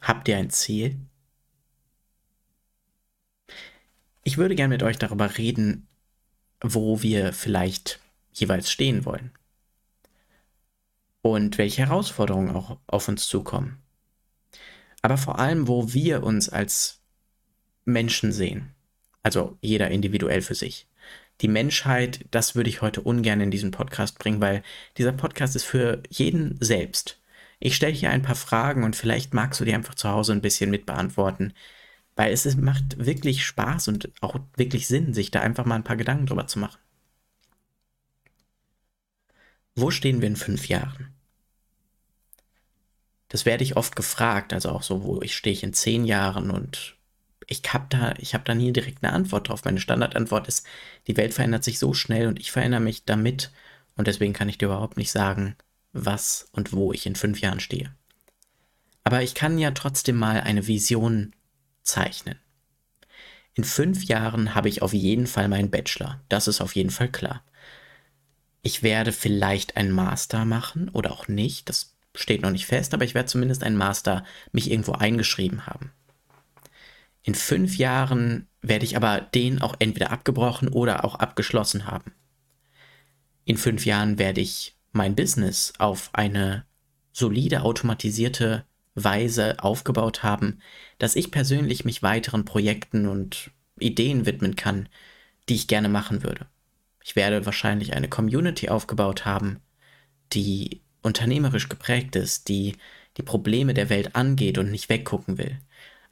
[0.00, 0.98] Habt ihr ein Ziel?
[4.22, 5.88] Ich würde gerne mit euch darüber reden,
[6.62, 8.00] wo wir vielleicht
[8.32, 9.32] jeweils stehen wollen.
[11.22, 13.82] Und welche Herausforderungen auch auf uns zukommen.
[15.02, 17.00] Aber vor allem, wo wir uns als
[17.84, 18.74] Menschen sehen.
[19.22, 20.86] Also jeder individuell für sich.
[21.40, 24.62] Die Menschheit, das würde ich heute ungern in diesen Podcast bringen, weil
[24.98, 27.19] dieser Podcast ist für jeden selbst.
[27.60, 30.40] Ich stelle hier ein paar Fragen und vielleicht magst du die einfach zu Hause ein
[30.40, 31.52] bisschen mit beantworten,
[32.16, 35.96] weil es macht wirklich Spaß und auch wirklich Sinn, sich da einfach mal ein paar
[35.96, 36.78] Gedanken drüber zu machen.
[39.74, 41.14] Wo stehen wir in fünf Jahren?
[43.28, 46.50] Das werde ich oft gefragt, also auch so, wo ich stehe ich in zehn Jahren
[46.50, 46.96] und
[47.46, 49.64] ich habe da, ich habe da nie direkt eine Antwort drauf.
[49.64, 50.66] Meine Standardantwort ist,
[51.06, 53.52] die Welt verändert sich so schnell und ich verändere mich damit
[53.96, 55.56] und deswegen kann ich dir überhaupt nicht sagen,
[55.92, 57.94] was und wo ich in fünf Jahren stehe.
[59.04, 61.34] Aber ich kann ja trotzdem mal eine Vision
[61.82, 62.38] zeichnen.
[63.54, 66.20] In fünf Jahren habe ich auf jeden Fall meinen Bachelor.
[66.28, 67.42] Das ist auf jeden Fall klar.
[68.62, 71.68] Ich werde vielleicht einen Master machen oder auch nicht.
[71.68, 75.92] Das steht noch nicht fest, aber ich werde zumindest einen Master mich irgendwo eingeschrieben haben.
[77.22, 82.12] In fünf Jahren werde ich aber den auch entweder abgebrochen oder auch abgeschlossen haben.
[83.44, 86.64] In fünf Jahren werde ich mein Business auf eine
[87.12, 90.60] solide automatisierte Weise aufgebaut haben,
[90.98, 94.88] dass ich persönlich mich weiteren Projekten und Ideen widmen kann,
[95.48, 96.46] die ich gerne machen würde.
[97.02, 99.60] Ich werde wahrscheinlich eine Community aufgebaut haben,
[100.32, 102.76] die unternehmerisch geprägt ist, die
[103.16, 105.58] die Probleme der Welt angeht und nicht weggucken will.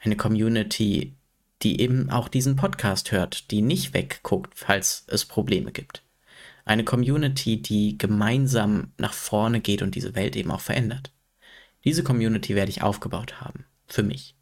[0.01, 1.15] Eine Community,
[1.63, 6.03] die eben auch diesen Podcast hört, die nicht wegguckt, falls es Probleme gibt.
[6.69, 11.15] Eine Community, die gemeinsam nach vorne geht und diese Welt eben auch verändert.
[11.83, 13.65] Diese Community werde ich aufgebaut haben.
[13.87, 14.37] Für mich.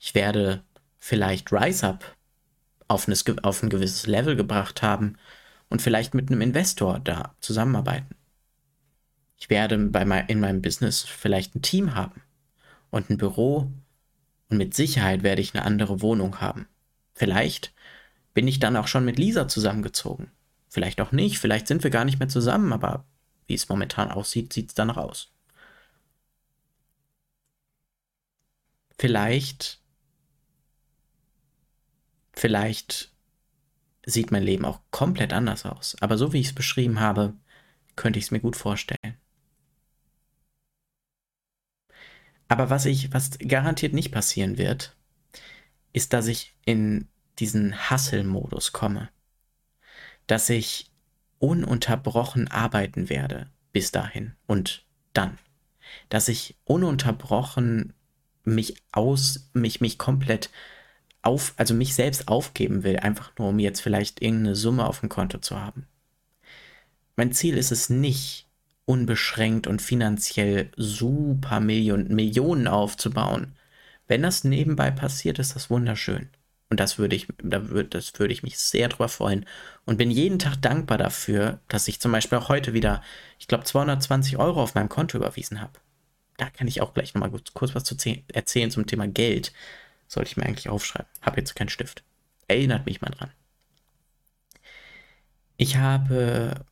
[0.00, 0.64] Ich werde
[0.98, 2.16] vielleicht Rise Up
[2.88, 3.06] auf,
[3.42, 5.16] auf ein gewisses Level gebracht haben
[5.68, 8.16] und vielleicht mit einem Investor da zusammenarbeiten.
[9.36, 12.20] Ich werde bei mein, in meinem Business vielleicht ein Team haben
[12.90, 13.70] und ein Büro
[14.48, 16.66] und mit Sicherheit werde ich eine andere Wohnung haben.
[17.14, 17.72] Vielleicht
[18.34, 20.32] bin ich dann auch schon mit Lisa zusammengezogen.
[20.70, 23.04] Vielleicht auch nicht, vielleicht sind wir gar nicht mehr zusammen, aber
[23.46, 25.32] wie es momentan aussieht, sieht es danach aus.
[28.96, 29.80] Vielleicht,
[32.32, 33.12] vielleicht
[34.06, 35.96] sieht mein Leben auch komplett anders aus.
[36.00, 37.34] Aber so wie ich es beschrieben habe,
[37.96, 39.16] könnte ich es mir gut vorstellen.
[42.46, 44.96] Aber was ich, was garantiert nicht passieren wird,
[45.92, 47.08] ist, dass ich in
[47.40, 49.08] diesen Hustle-Modus komme.
[50.30, 50.88] Dass ich
[51.40, 55.38] ununterbrochen arbeiten werde bis dahin und dann.
[56.08, 57.94] Dass ich ununterbrochen
[58.44, 60.50] mich aus, mich, mich komplett
[61.22, 65.08] auf, also mich selbst aufgeben will, einfach nur um jetzt vielleicht irgendeine Summe auf dem
[65.08, 65.88] Konto zu haben.
[67.16, 68.46] Mein Ziel ist es nicht,
[68.84, 73.56] unbeschränkt und finanziell super Millionen, Millionen aufzubauen.
[74.06, 76.28] Wenn das nebenbei passiert, ist das wunderschön.
[76.70, 79.44] Und das würde ich, da würde, das würde ich mich sehr drüber freuen.
[79.84, 83.02] Und bin jeden Tag dankbar dafür, dass ich zum Beispiel auch heute wieder,
[83.40, 85.72] ich glaube, 220 Euro auf meinem Konto überwiesen habe.
[86.36, 87.96] Da kann ich auch gleich nochmal kurz was zu
[88.32, 89.52] erzählen zum Thema Geld.
[90.06, 91.10] Sollte ich mir eigentlich aufschreiben.
[91.20, 92.04] Habe jetzt keinen Stift.
[92.46, 93.30] Erinnert mich mal dran.
[95.56, 96.64] Ich habe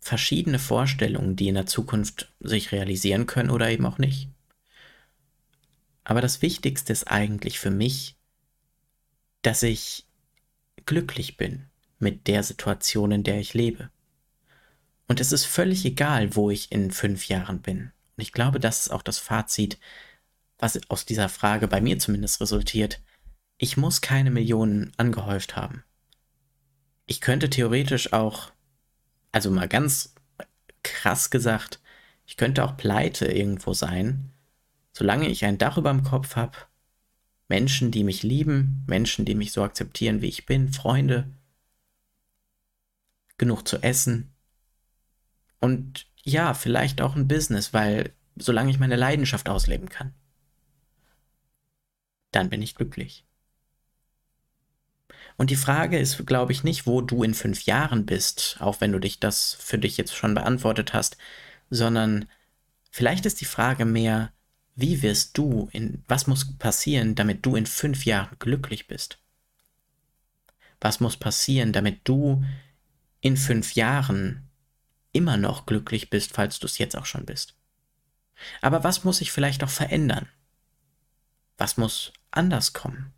[0.00, 4.28] verschiedene Vorstellungen, die in der Zukunft sich realisieren können oder eben auch nicht.
[6.04, 8.16] Aber das Wichtigste ist eigentlich für mich,
[9.46, 10.06] dass ich
[10.86, 11.66] glücklich bin
[11.98, 13.90] mit der Situation, in der ich lebe.
[15.06, 17.92] Und es ist völlig egal, wo ich in fünf Jahren bin.
[18.16, 19.78] Und ich glaube, das ist auch das Fazit,
[20.58, 23.00] was aus dieser Frage bei mir zumindest resultiert.
[23.58, 25.84] Ich muss keine Millionen angehäuft haben.
[27.06, 28.50] Ich könnte theoretisch auch
[29.34, 30.14] also mal ganz
[30.84, 31.80] krass gesagt,
[32.24, 34.30] ich könnte auch pleite irgendwo sein,
[34.92, 36.56] solange ich ein Dach über dem Kopf habe,
[37.48, 41.28] Menschen, die mich lieben, Menschen, die mich so akzeptieren, wie ich bin, Freunde,
[43.38, 44.34] genug zu essen
[45.64, 50.12] und ja, vielleicht auch ein Business, weil solange ich meine Leidenschaft ausleben kann,
[52.32, 53.24] dann bin ich glücklich.
[55.38, 58.92] Und die Frage ist, glaube ich, nicht, wo du in fünf Jahren bist, auch wenn
[58.92, 61.16] du dich das für dich jetzt schon beantwortet hast,
[61.70, 62.28] sondern
[62.90, 64.33] vielleicht ist die Frage mehr,
[64.76, 69.18] wie wirst du in, was muss passieren, damit du in fünf Jahren glücklich bist?
[70.80, 72.44] Was muss passieren, damit du
[73.20, 74.48] in fünf Jahren
[75.12, 77.54] immer noch glücklich bist, falls du es jetzt auch schon bist?
[78.60, 80.28] Aber was muss sich vielleicht auch verändern?
[81.56, 83.12] Was muss anders kommen?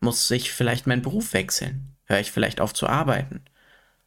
[0.00, 1.96] Muss ich vielleicht meinen Beruf wechseln?
[2.04, 3.44] Höre ich vielleicht auf zu arbeiten?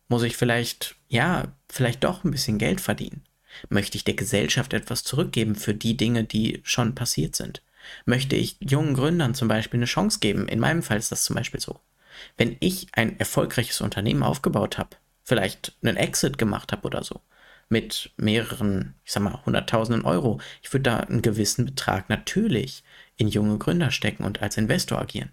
[0.08, 3.24] Muss ich vielleicht, ja, vielleicht doch ein bisschen Geld verdienen?
[3.70, 7.62] Möchte ich der Gesellschaft etwas zurückgeben für die Dinge, die schon passiert sind?
[8.06, 10.48] Möchte ich jungen Gründern zum Beispiel eine Chance geben?
[10.48, 11.80] In meinem Fall ist das zum Beispiel so.
[12.36, 17.22] Wenn ich ein erfolgreiches Unternehmen aufgebaut habe, vielleicht einen Exit gemacht habe oder so,
[17.70, 22.84] mit mehreren, ich sag mal, hunderttausenden Euro, ich würde da einen gewissen Betrag natürlich
[23.18, 25.32] in junge Gründer stecken und als Investor agieren.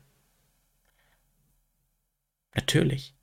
[2.54, 3.13] Natürlich.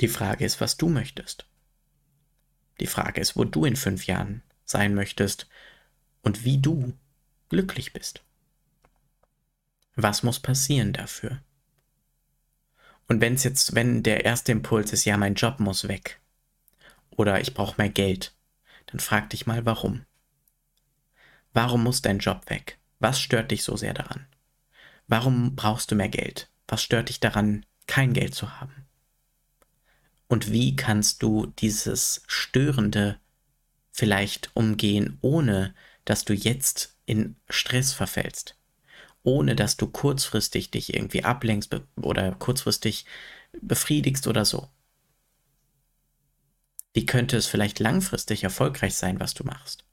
[0.00, 1.46] Die Frage ist, was du möchtest.
[2.80, 5.48] Die Frage ist, wo du in fünf Jahren sein möchtest
[6.22, 6.92] und wie du
[7.48, 8.22] glücklich bist.
[9.94, 11.40] Was muss passieren dafür?
[13.08, 16.20] Und wenn es jetzt, wenn der erste Impuls ist, ja, mein Job muss weg
[17.10, 18.34] oder ich brauche mehr Geld,
[18.86, 20.04] dann frag dich mal, warum.
[21.54, 22.78] Warum muss dein Job weg?
[22.98, 24.26] Was stört dich so sehr daran?
[25.06, 26.50] Warum brauchst du mehr Geld?
[26.68, 28.85] Was stört dich daran, kein Geld zu haben?
[30.28, 33.20] Und wie kannst du dieses Störende
[33.92, 38.56] vielleicht umgehen, ohne dass du jetzt in Stress verfällst?
[39.22, 43.06] Ohne dass du kurzfristig dich irgendwie ablenkst oder kurzfristig
[43.60, 44.68] befriedigst oder so?
[46.92, 49.84] Wie könnte es vielleicht langfristig erfolgreich sein, was du machst?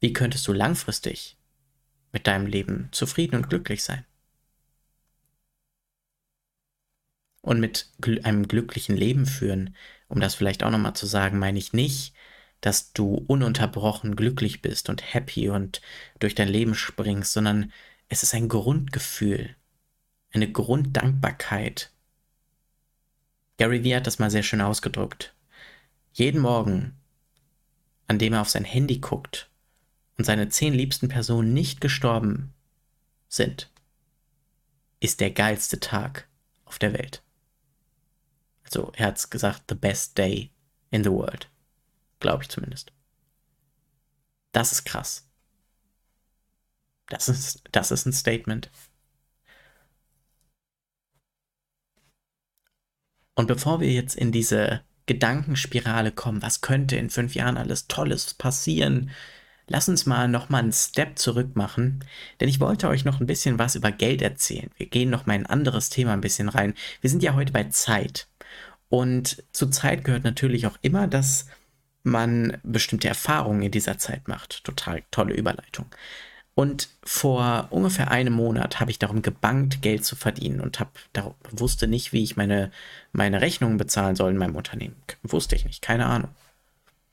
[0.00, 1.36] Wie könntest du langfristig
[2.12, 4.04] mit deinem Leben zufrieden und glücklich sein.
[7.42, 7.88] Und mit
[8.24, 9.74] einem glücklichen Leben führen,
[10.08, 12.14] um das vielleicht auch nochmal zu sagen, meine ich nicht,
[12.60, 15.80] dass du ununterbrochen glücklich bist und happy und
[16.18, 17.72] durch dein Leben springst, sondern
[18.08, 19.56] es ist ein Grundgefühl,
[20.32, 21.90] eine Grunddankbarkeit.
[23.56, 25.34] Gary Vee hat das mal sehr schön ausgedrückt.
[26.12, 26.96] Jeden Morgen,
[28.08, 29.50] an dem er auf sein Handy guckt
[30.18, 32.52] und seine zehn liebsten Personen nicht gestorben
[33.28, 33.70] sind,
[34.98, 36.28] ist der geilste Tag
[36.64, 37.22] auf der Welt.
[38.72, 40.50] Also er hat gesagt, the best day
[40.90, 41.48] in the world.
[42.20, 42.92] Glaube ich zumindest.
[44.52, 45.26] Das ist krass.
[47.08, 48.70] Das ist, das ist ein Statement.
[53.34, 58.34] Und bevor wir jetzt in diese Gedankenspirale kommen, was könnte in fünf Jahren alles Tolles
[58.34, 59.10] passieren,
[59.66, 62.04] lass uns mal nochmal einen Step zurück machen,
[62.38, 64.70] denn ich wollte euch noch ein bisschen was über Geld erzählen.
[64.76, 66.74] Wir gehen noch mal in ein anderes Thema ein bisschen rein.
[67.00, 68.29] Wir sind ja heute bei Zeit.
[68.90, 71.46] Und zu Zeit gehört natürlich auch immer, dass
[72.02, 74.64] man bestimmte Erfahrungen in dieser Zeit macht.
[74.64, 75.86] Total tolle Überleitung.
[76.54, 80.98] Und vor ungefähr einem Monat habe ich darum gebankt, Geld zu verdienen und hab,
[81.50, 82.70] wusste nicht, wie ich meine,
[83.12, 84.96] meine Rechnungen bezahlen soll in meinem Unternehmen.
[85.22, 86.30] Wusste ich nicht, keine Ahnung.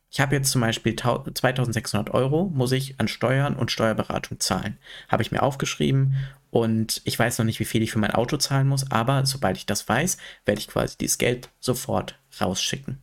[0.09, 4.77] Ich habe jetzt zum Beispiel 2600 Euro, muss ich an Steuern und Steuerberatung zahlen.
[5.09, 6.15] Habe ich mir aufgeschrieben
[6.49, 9.57] und ich weiß noch nicht, wie viel ich für mein Auto zahlen muss, aber sobald
[9.57, 12.99] ich das weiß, werde ich quasi dieses Geld sofort rausschicken.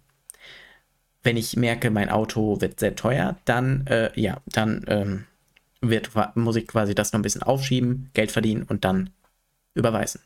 [1.23, 5.25] Wenn ich merke, mein Auto wird sehr teuer, dann, äh, ja, dann ähm,
[5.81, 9.11] wird, muss ich quasi das noch ein bisschen aufschieben, Geld verdienen und dann
[9.75, 10.21] überweisen.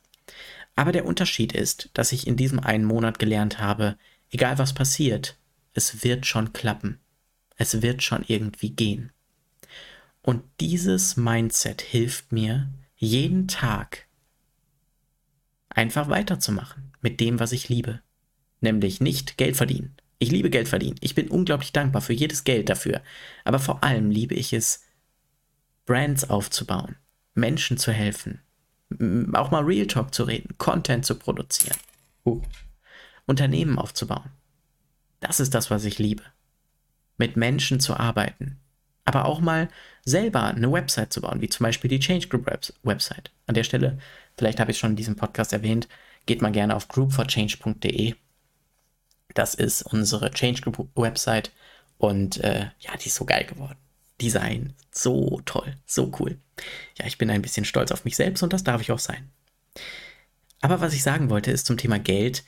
[0.77, 3.97] Aber der Unterschied ist, dass ich in diesem einen Monat gelernt habe,
[4.31, 5.37] egal was passiert,
[5.75, 7.01] es wird schon klappen.
[7.57, 9.11] Es wird schon irgendwie gehen.
[10.23, 14.07] Und dieses Mindset hilft mir, jeden Tag
[15.71, 18.01] einfach weiterzumachen mit dem, was ich liebe.
[18.61, 19.97] Nämlich nicht Geld verdienen.
[20.19, 20.97] Ich liebe Geld verdienen.
[21.01, 23.01] Ich bin unglaublich dankbar für jedes Geld dafür.
[23.45, 24.85] Aber vor allem liebe ich es,
[25.87, 26.97] Brands aufzubauen,
[27.35, 28.41] Menschen zu helfen,
[29.33, 31.79] auch mal Real Talk zu reden, Content zu produzieren,
[32.27, 32.43] uh.
[33.27, 34.31] Unternehmen aufzubauen.
[35.21, 36.23] Das ist das, was ich liebe.
[37.17, 38.59] Mit Menschen zu arbeiten.
[39.09, 39.71] Aber auch mal
[40.05, 42.47] selber eine Website zu bauen, wie zum Beispiel die Change Group
[42.83, 43.31] Website.
[43.47, 43.97] An der Stelle,
[44.37, 45.89] vielleicht habe ich schon in diesem Podcast erwähnt,
[46.27, 48.15] geht mal gerne auf groupforchange.de.
[49.33, 51.53] Das ist unsere Change Group Website
[51.97, 53.79] und äh, ja, die ist so geil geworden.
[54.21, 56.37] Design, so toll, so cool.
[56.99, 59.31] Ja, ich bin ein bisschen stolz auf mich selbst und das darf ich auch sein.
[60.61, 62.45] Aber was ich sagen wollte, ist zum Thema Geld,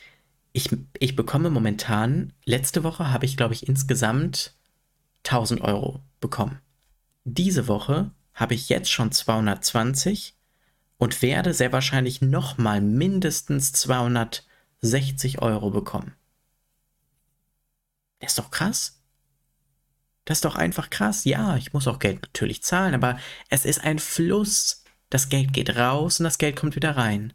[0.53, 0.69] ich,
[0.99, 4.53] ich bekomme momentan, letzte Woche habe ich, glaube ich, insgesamt
[5.25, 6.61] 1000 Euro bekommen.
[7.25, 10.37] Diese Woche habe ich jetzt schon 220
[10.99, 16.15] und werde sehr wahrscheinlich nochmal mindestens 260 Euro bekommen.
[18.21, 19.03] Das ist doch krass.
[20.25, 21.25] Das ist doch einfach krass.
[21.25, 24.85] Ja, ich muss auch Geld natürlich zahlen, aber es ist ein Fluss.
[25.09, 27.33] Das Geld geht raus und das Geld kommt wieder rein.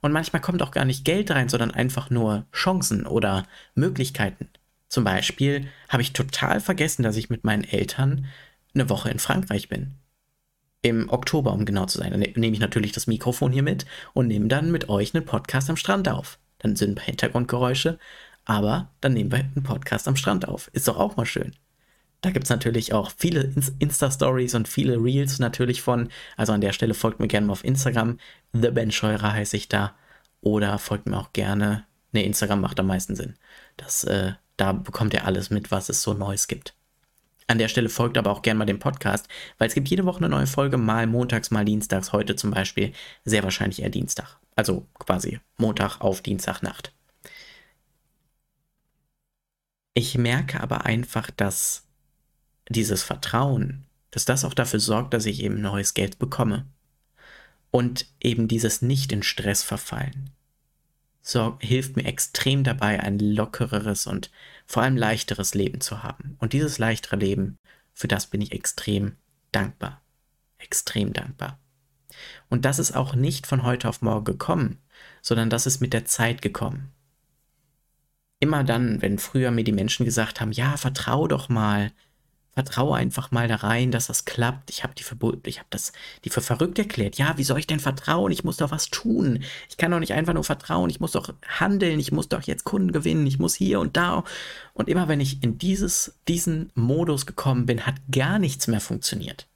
[0.00, 4.48] Und manchmal kommt auch gar nicht Geld rein, sondern einfach nur Chancen oder Möglichkeiten.
[4.92, 8.26] Zum Beispiel habe ich total vergessen, dass ich mit meinen Eltern
[8.74, 9.94] eine Woche in Frankreich bin.
[10.82, 12.10] Im Oktober, um genau zu sein.
[12.10, 15.70] Dann nehme ich natürlich das Mikrofon hier mit und nehme dann mit euch einen Podcast
[15.70, 16.38] am Strand auf.
[16.58, 17.98] Dann sind ein paar Hintergrundgeräusche,
[18.44, 20.68] aber dann nehmen wir einen Podcast am Strand auf.
[20.74, 21.56] Ist doch auch mal schön.
[22.20, 26.10] Da gibt es natürlich auch viele Insta-Stories und viele Reels natürlich von.
[26.36, 28.18] Also an der Stelle folgt mir gerne mal auf Instagram.
[28.52, 29.94] The Ben Scheurer heiße ich da.
[30.42, 31.86] Oder folgt mir auch gerne.
[32.12, 33.36] Ne, Instagram macht am meisten Sinn.
[33.78, 36.74] Das, äh, da bekommt ihr alles mit, was es so Neues gibt.
[37.46, 40.18] An der Stelle folgt aber auch gerne mal dem Podcast, weil es gibt jede Woche
[40.18, 42.12] eine neue Folge, mal montags, mal dienstags.
[42.12, 42.92] Heute zum Beispiel
[43.24, 44.38] sehr wahrscheinlich eher Dienstag.
[44.56, 46.92] Also quasi Montag auf Dienstagnacht.
[49.94, 51.84] Ich merke aber einfach, dass
[52.68, 56.66] dieses Vertrauen, dass das auch dafür sorgt, dass ich eben neues Geld bekomme.
[57.70, 60.30] Und eben dieses nicht in Stress verfallen.
[61.22, 64.30] So hilft mir extrem dabei, ein lockereres und
[64.66, 66.36] vor allem leichteres Leben zu haben.
[66.40, 67.56] Und dieses leichtere Leben,
[67.94, 69.16] für das bin ich extrem
[69.52, 70.02] dankbar.
[70.58, 71.58] Extrem dankbar.
[72.50, 74.78] Und das ist auch nicht von heute auf morgen gekommen,
[75.22, 76.92] sondern das ist mit der Zeit gekommen.
[78.40, 81.92] Immer dann, wenn früher mir die Menschen gesagt haben, ja, vertrau doch mal,
[82.54, 84.70] vertraue einfach mal da rein, dass das klappt.
[84.70, 85.92] Ich habe die für, ich habe das
[86.24, 87.16] die für verrückt erklärt.
[87.16, 88.30] Ja, wie soll ich denn vertrauen?
[88.30, 89.42] Ich muss doch was tun.
[89.70, 90.90] Ich kann doch nicht einfach nur vertrauen.
[90.90, 91.98] Ich muss doch handeln.
[91.98, 93.26] Ich muss doch jetzt Kunden gewinnen.
[93.26, 94.24] Ich muss hier und da.
[94.74, 99.46] Und immer wenn ich in dieses, diesen Modus gekommen bin, hat gar nichts mehr funktioniert.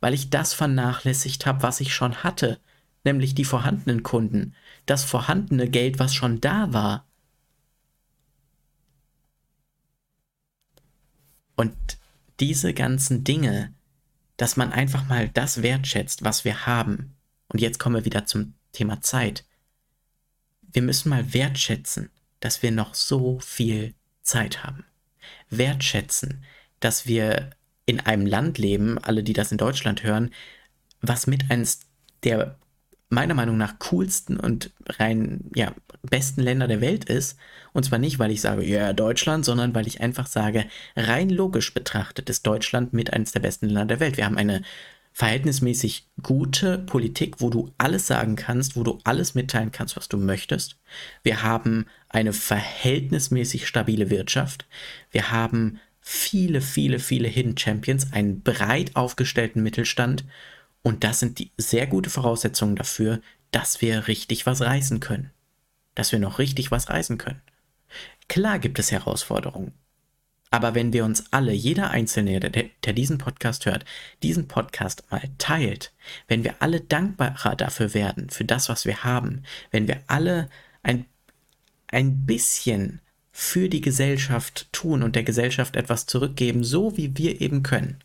[0.00, 2.58] Weil ich das vernachlässigt habe, was ich schon hatte.
[3.04, 4.54] Nämlich die vorhandenen Kunden.
[4.86, 7.04] Das vorhandene Geld, was schon da war.
[11.56, 11.74] Und
[12.40, 13.72] diese ganzen Dinge,
[14.36, 17.14] dass man einfach mal das wertschätzt, was wir haben.
[17.48, 19.44] Und jetzt kommen wir wieder zum Thema Zeit.
[20.62, 22.10] Wir müssen mal wertschätzen,
[22.40, 24.84] dass wir noch so viel Zeit haben.
[25.50, 26.44] Wertschätzen,
[26.80, 27.50] dass wir
[27.86, 30.32] in einem Land leben, alle, die das in Deutschland hören,
[31.00, 31.80] was mit eines
[32.24, 32.58] der
[33.10, 35.72] meiner Meinung nach coolsten und rein, ja,
[36.10, 37.38] besten Länder der Welt ist.
[37.72, 41.28] Und zwar nicht, weil ich sage, ja, yeah, Deutschland, sondern weil ich einfach sage, rein
[41.30, 44.16] logisch betrachtet ist Deutschland mit eines der besten Länder der Welt.
[44.16, 44.62] Wir haben eine
[45.12, 50.16] verhältnismäßig gute Politik, wo du alles sagen kannst, wo du alles mitteilen kannst, was du
[50.16, 50.76] möchtest.
[51.22, 54.66] Wir haben eine verhältnismäßig stabile Wirtschaft.
[55.12, 60.24] Wir haben viele, viele, viele Hidden Champions, einen breit aufgestellten Mittelstand.
[60.82, 63.20] Und das sind die sehr gute Voraussetzungen dafür,
[63.52, 65.30] dass wir richtig was reißen können.
[65.94, 67.42] Dass wir noch richtig was reißen können.
[68.28, 69.72] Klar gibt es Herausforderungen.
[70.50, 73.84] Aber wenn wir uns alle, jeder Einzelne, der, der, diesen Podcast hört,
[74.22, 75.92] diesen Podcast mal teilt,
[76.28, 79.42] wenn wir alle dankbarer dafür werden, für das, was wir haben,
[79.72, 80.48] wenn wir alle
[80.84, 81.06] ein,
[81.88, 83.00] ein bisschen
[83.32, 87.98] für die Gesellschaft tun und der Gesellschaft etwas zurückgeben, so wie wir eben können,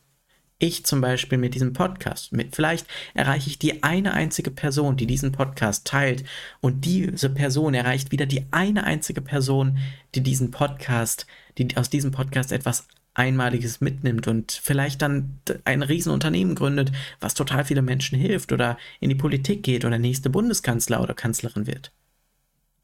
[0.59, 5.07] ich zum Beispiel mit diesem Podcast, mit, vielleicht erreiche ich die eine einzige Person, die
[5.07, 6.23] diesen Podcast teilt
[6.59, 9.79] und diese Person erreicht wieder die eine einzige Person,
[10.15, 11.25] die diesen Podcast,
[11.57, 17.65] die aus diesem Podcast etwas Einmaliges mitnimmt und vielleicht dann ein Riesenunternehmen gründet, was total
[17.65, 21.91] viele Menschen hilft oder in die Politik geht oder nächste Bundeskanzler oder Kanzlerin wird.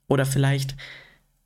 [0.07, 0.75] Oder vielleicht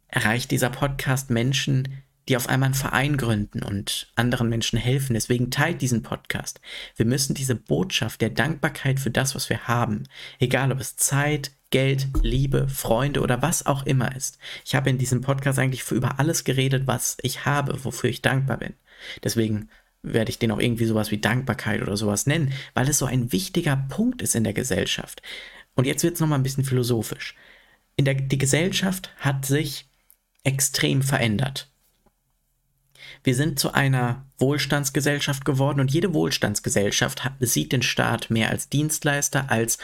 [0.07, 5.15] erreicht dieser Podcast Menschen, die auf einmal einen Verein gründen und anderen Menschen helfen.
[5.15, 6.61] Deswegen teilt diesen Podcast.
[6.95, 10.03] Wir müssen diese Botschaft der Dankbarkeit für das, was wir haben,
[10.39, 14.37] egal ob es Zeit, Geld, Liebe, Freunde oder was auch immer ist.
[14.63, 18.57] Ich habe in diesem Podcast eigentlich über alles geredet, was ich habe, wofür ich dankbar
[18.57, 18.73] bin.
[19.23, 19.69] Deswegen
[20.01, 23.31] werde ich den auch irgendwie sowas wie Dankbarkeit oder sowas nennen, weil es so ein
[23.31, 25.21] wichtiger Punkt ist in der Gesellschaft.
[25.75, 27.35] Und jetzt wird es nochmal ein bisschen philosophisch.
[27.95, 29.89] In der, die Gesellschaft hat sich
[30.43, 31.69] extrem verändert.
[33.23, 38.69] Wir sind zu einer Wohlstandsgesellschaft geworden und jede Wohlstandsgesellschaft hat, sieht den Staat mehr als
[38.69, 39.77] Dienstleister, als,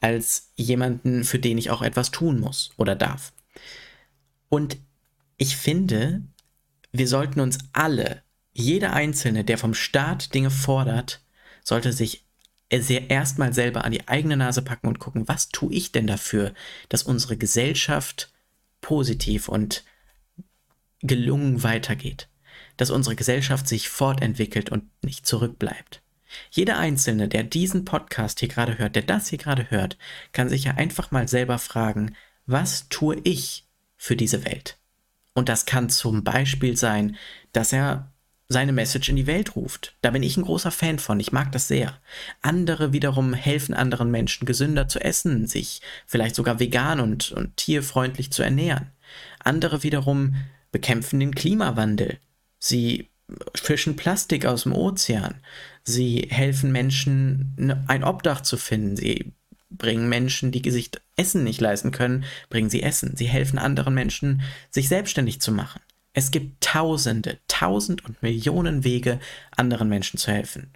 [0.00, 3.32] als jemanden, für den ich auch etwas tun muss oder darf.
[4.48, 4.76] Und
[5.38, 6.22] ich finde,
[6.92, 8.22] wir sollten uns alle,
[8.52, 11.22] jeder Einzelne, der vom Staat Dinge fordert,
[11.64, 12.26] sollte sich
[12.68, 16.52] erstmal selber an die eigene Nase packen und gucken, was tue ich denn dafür,
[16.90, 18.30] dass unsere Gesellschaft
[18.82, 19.84] positiv und
[21.00, 22.28] gelungen weitergeht
[22.82, 26.02] dass unsere Gesellschaft sich fortentwickelt und nicht zurückbleibt.
[26.50, 29.96] Jeder Einzelne, der diesen Podcast hier gerade hört, der das hier gerade hört,
[30.32, 34.78] kann sich ja einfach mal selber fragen, was tue ich für diese Welt?
[35.32, 37.14] Und das kann zum Beispiel sein,
[37.52, 38.10] dass er
[38.48, 39.94] seine Message in die Welt ruft.
[40.02, 41.96] Da bin ich ein großer Fan von, ich mag das sehr.
[42.40, 48.32] Andere wiederum helfen anderen Menschen gesünder zu essen, sich vielleicht sogar vegan und, und tierfreundlich
[48.32, 48.90] zu ernähren.
[49.38, 50.34] Andere wiederum
[50.72, 52.18] bekämpfen den Klimawandel,
[52.64, 53.10] Sie
[53.56, 55.34] fischen Plastik aus dem Ozean.
[55.82, 58.94] Sie helfen Menschen, ne, ein Obdach zu finden.
[58.94, 59.32] Sie
[59.68, 63.16] bringen Menschen, die sich Essen nicht leisten können, bringen sie Essen.
[63.16, 65.80] Sie helfen anderen Menschen, sich selbstständig zu machen.
[66.12, 69.18] Es gibt tausende, tausend und Millionen Wege,
[69.56, 70.72] anderen Menschen zu helfen.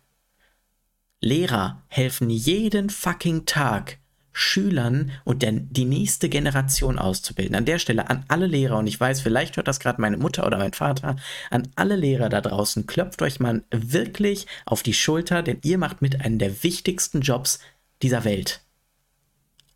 [1.21, 3.99] Lehrer helfen jeden fucking Tag
[4.39, 7.57] Schülern und der, die nächste Generation auszubilden.
[7.57, 10.47] An der Stelle an alle Lehrer, und ich weiß, vielleicht hört das gerade meine Mutter
[10.47, 11.17] oder mein Vater,
[11.49, 16.03] an alle Lehrer da draußen, klopft euch mal wirklich auf die Schulter, denn ihr macht
[16.03, 17.61] mit einem der wichtigsten Jobs
[18.03, 18.61] dieser Welt.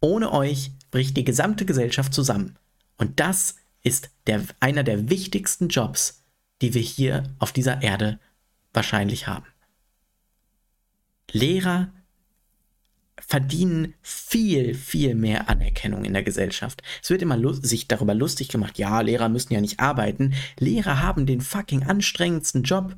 [0.02, 2.56] Ohne euch bricht die gesamte Gesellschaft zusammen.
[2.98, 6.22] Und das ist der, einer der wichtigsten Jobs,
[6.61, 8.20] die wir hier auf dieser Erde
[8.74, 9.46] wahrscheinlich haben.
[11.32, 11.88] Lehrer
[13.26, 16.82] verdienen viel, viel mehr Anerkennung in der Gesellschaft.
[17.02, 20.34] Es wird immer sich darüber lustig gemacht, ja, Lehrer müssen ja nicht arbeiten.
[20.58, 22.96] Lehrer haben den fucking anstrengendsten Job.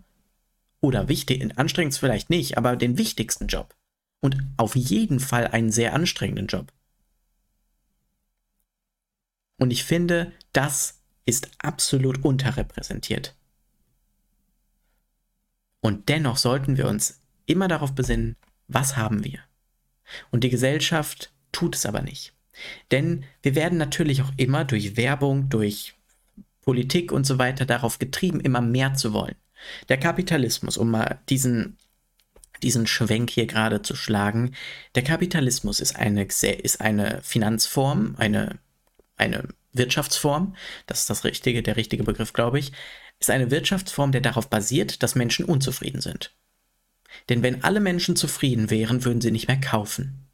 [0.81, 3.75] Oder wichtig, anstrengend vielleicht nicht, aber den wichtigsten Job.
[4.21, 6.73] Und auf jeden Fall einen sehr anstrengenden Job.
[9.59, 13.37] Und ich finde, das ist absolut unterrepräsentiert.
[15.81, 18.37] Und dennoch sollten wir uns immer darauf besinnen,
[18.69, 19.41] was haben wir?
[20.31, 22.35] Und die Gesellschaft tut es aber nicht.
[22.91, 25.95] Denn wir werden natürlich auch immer durch Werbung, durch
[26.63, 29.35] Politik und so weiter darauf getrieben, immer mehr zu wollen.
[29.89, 31.77] Der Kapitalismus, um mal diesen,
[32.63, 34.55] diesen Schwenk hier gerade zu schlagen,
[34.95, 38.59] der Kapitalismus ist eine, ist eine Finanzform, eine,
[39.17, 40.55] eine Wirtschaftsform,
[40.87, 42.73] das ist das richtige, der richtige Begriff, glaube ich,
[43.19, 46.35] ist eine Wirtschaftsform, der darauf basiert, dass Menschen unzufrieden sind.
[47.29, 50.27] Denn wenn alle Menschen zufrieden wären, würden sie nicht mehr kaufen.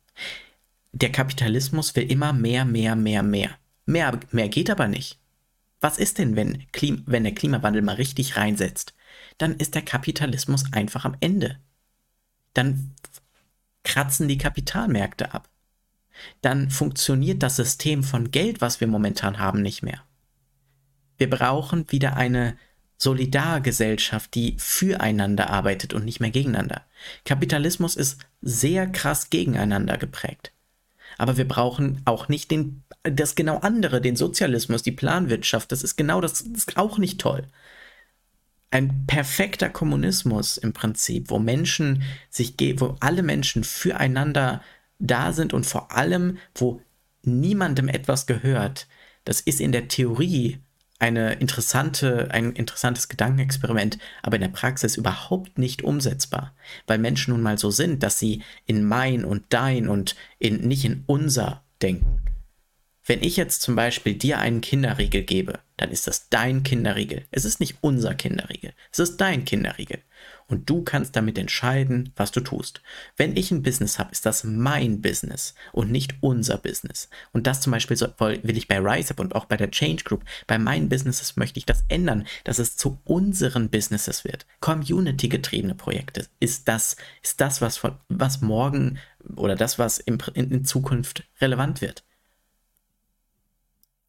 [0.93, 3.51] Der Kapitalismus will immer mehr, mehr, mehr, mehr.
[3.87, 5.19] Mehr, mehr geht aber nicht.
[5.81, 8.95] Was ist denn, wenn, Klim wenn der Klimawandel mal richtig reinsetzt?
[9.39, 11.59] Dann ist der Kapitalismus einfach am Ende.
[12.55, 12.95] Dann
[13.85, 15.49] kratzen die Kapitalmärkte ab.
[16.43, 20.03] dann funktioniert das System von Geld, was wir momentan haben, nicht mehr.
[21.17, 22.57] Wir brauchen wieder eine
[22.99, 26.85] Solidargesellschaft, die füreinander arbeitet und nicht mehr gegeneinander.
[27.25, 30.53] Kapitalismus ist sehr krass gegeneinander geprägt.
[31.17, 35.71] Aber wir brauchen auch nicht den, das genau andere, den Sozialismus, die Planwirtschaft.
[35.73, 37.47] Das ist genau das, das ist auch nicht toll.
[38.71, 44.61] Ein perfekter Kommunismus im Prinzip, wo Menschen sich, wo alle Menschen füreinander
[44.99, 46.83] da sind und vor allem, wo
[47.23, 48.89] niemandem etwas gehört.
[49.25, 50.59] Das ist in der Theorie
[50.99, 56.55] eine interessante, ein interessantes Gedankenexperiment, aber in der Praxis überhaupt nicht umsetzbar,
[56.87, 60.85] weil Menschen nun mal so sind, dass sie in mein und dein und in, nicht
[60.85, 62.23] in unser denken.
[63.05, 67.25] Wenn ich jetzt zum Beispiel dir einen Kinderriegel gebe, dann ist das dein Kinderriegel.
[67.31, 70.01] Es ist nicht unser Kinderriegel, es ist dein Kinderriegel
[70.49, 72.83] und du kannst damit entscheiden, was du tust.
[73.17, 77.09] Wenn ich ein Business habe, ist das mein Business und nicht unser Business.
[77.33, 80.59] Und das zum Beispiel will ich bei RiseUp und auch bei der Change Group, bei
[80.59, 84.47] meinen Businesses möchte ich das ändern, dass es zu unseren Businesses wird.
[84.61, 88.99] Community-getriebene Projekte ist das, ist das was, von, was morgen
[89.37, 92.05] oder das, was in, in Zukunft relevant wird.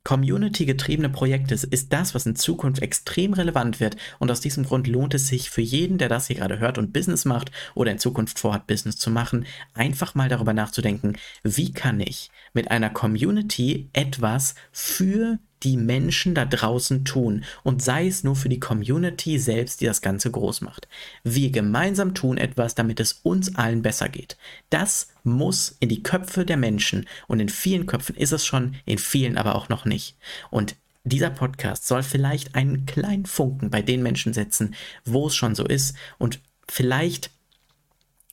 [0.09, 3.95] Community-getriebene Projekte ist das, was in Zukunft extrem relevant wird.
[4.17, 6.93] Und aus diesem Grund lohnt es sich für jeden, der das hier gerade hört und
[6.93, 9.45] Business macht oder in Zukunft vorhat, Business zu machen,
[9.75, 16.45] einfach mal darüber nachzudenken, wie kann ich mit einer Community etwas für die Menschen da
[16.45, 20.87] draußen tun und sei es nur für die Community selbst, die das Ganze groß macht.
[21.23, 24.37] Wir gemeinsam tun etwas, damit es uns allen besser geht.
[24.69, 28.97] Das muss in die Köpfe der Menschen und in vielen Köpfen ist es schon, in
[28.97, 30.15] vielen aber auch noch nicht.
[30.49, 35.55] Und dieser Podcast soll vielleicht einen kleinen Funken bei den Menschen setzen, wo es schon
[35.55, 37.31] so ist und vielleicht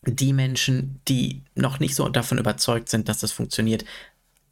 [0.02, 3.84] die Menschen, die noch nicht so davon überzeugt sind, dass das funktioniert,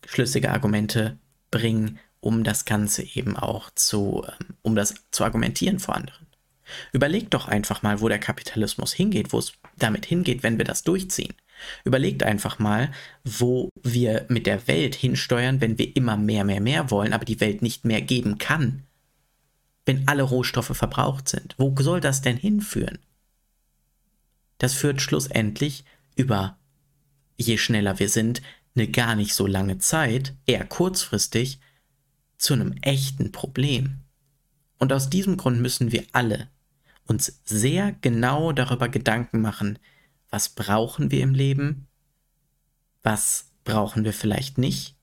[0.07, 1.18] schlüssige Argumente
[1.51, 6.27] bringen um das Ganze eben auch zu, ähm, um das zu argumentieren vor anderen.
[6.93, 10.83] Überlegt doch einfach mal, wo der Kapitalismus hingeht, wo es damit hingeht, wenn wir das
[10.83, 11.35] durchziehen.
[11.85, 12.91] Überlegt einfach mal,
[13.25, 17.41] wo wir mit der Welt hinsteuern, wenn wir immer mehr, mehr, mehr wollen, aber die
[17.41, 18.85] Welt nicht mehr geben kann.
[19.85, 21.55] Wenn alle Rohstoffe verbraucht sind.
[21.59, 22.99] Wo soll das denn hinführen?
[24.57, 25.85] Das führt schlussendlich
[26.16, 26.57] über,
[27.37, 28.41] je schneller wir sind,
[28.75, 31.61] eine gar nicht so lange Zeit, eher kurzfristig,
[32.45, 34.01] zu einem echten Problem.
[34.78, 36.49] Und aus diesem Grund müssen wir alle
[37.07, 39.78] uns sehr genau darüber Gedanken machen,
[40.30, 41.86] was brauchen wir im Leben,
[43.03, 44.97] was brauchen wir vielleicht nicht,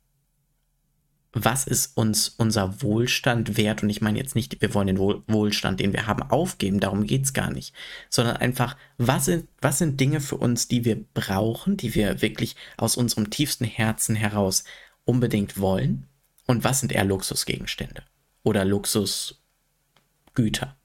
[1.34, 3.82] was ist uns unser Wohlstand wert?
[3.84, 7.24] Und ich meine jetzt nicht, wir wollen den Wohlstand, den wir haben, aufgeben, darum geht
[7.24, 7.74] es gar nicht,
[8.10, 12.56] sondern einfach, was sind, was sind Dinge für uns, die wir brauchen, die wir wirklich
[12.78, 14.64] aus unserem tiefsten Herzen heraus
[15.06, 16.08] unbedingt wollen
[16.48, 18.04] und was sind eher Luxusgegenstände
[18.44, 20.78] oder Luxusgüter?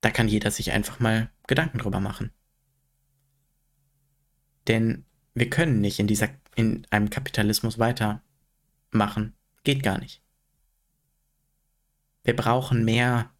[0.00, 2.32] Da kann jeder sich einfach mal Gedanken drüber machen.
[4.66, 9.34] Denn wir können nicht in, dieser, in einem Kapitalismus weitermachen.
[9.64, 10.22] Geht gar nicht.
[12.24, 13.30] Wir brauchen mehr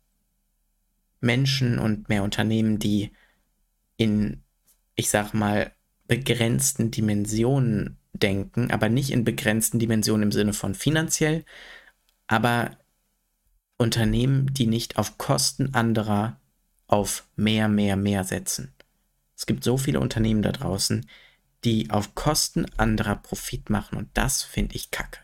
[1.21, 3.13] Menschen und mehr Unternehmen, die
[3.97, 4.43] in,
[4.95, 5.75] ich sag mal,
[6.11, 11.45] begrenzten Dimensionen denken, aber nicht in begrenzten Dimensionen im Sinne von finanziell,
[12.27, 12.77] aber
[13.79, 16.41] Unternehmen, die nicht auf Kosten anderer
[16.89, 18.75] auf mehr, mehr, mehr setzen.
[19.37, 21.09] Es gibt so viele Unternehmen da draußen,
[21.63, 25.21] die auf Kosten anderer Profit machen und das finde ich kacke.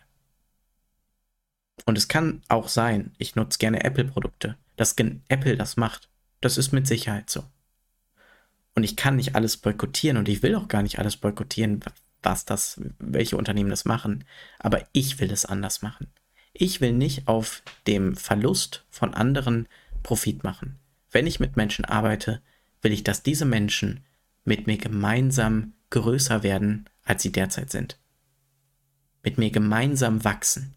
[1.85, 6.09] Und es kann auch sein, ich nutze gerne Apple-Produkte, dass Apple das macht.
[6.41, 7.43] Das ist mit Sicherheit so.
[8.77, 11.81] Und ich kann nicht alles boykottieren und ich will auch gar nicht alles boykottieren,
[12.23, 14.25] was das, welche Unternehmen das machen.
[14.59, 16.09] Aber ich will es anders machen.
[16.53, 19.67] Ich will nicht auf dem Verlust von anderen
[20.03, 20.79] Profit machen.
[21.11, 22.43] Wenn ich mit Menschen arbeite,
[22.83, 24.05] will ich, dass diese Menschen
[24.45, 27.99] mit mir gemeinsam größer werden, als sie derzeit sind.
[29.23, 30.75] Mit mir gemeinsam wachsen.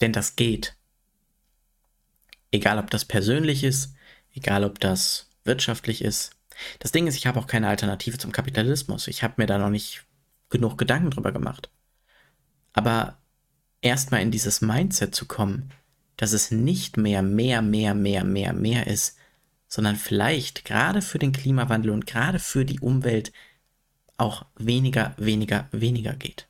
[0.00, 0.74] Denn das geht.
[2.50, 3.94] Egal ob das persönlich ist,
[4.32, 6.30] egal ob das wirtschaftlich ist.
[6.78, 9.08] Das Ding ist, ich habe auch keine Alternative zum Kapitalismus.
[9.08, 10.04] Ich habe mir da noch nicht
[10.50, 11.70] genug Gedanken drüber gemacht.
[12.72, 13.18] Aber
[13.80, 15.72] erstmal in dieses Mindset zu kommen,
[16.16, 19.16] dass es nicht mehr, mehr, mehr, mehr, mehr, mehr ist,
[19.68, 23.32] sondern vielleicht gerade für den Klimawandel und gerade für die Umwelt
[24.16, 26.48] auch weniger, weniger, weniger geht.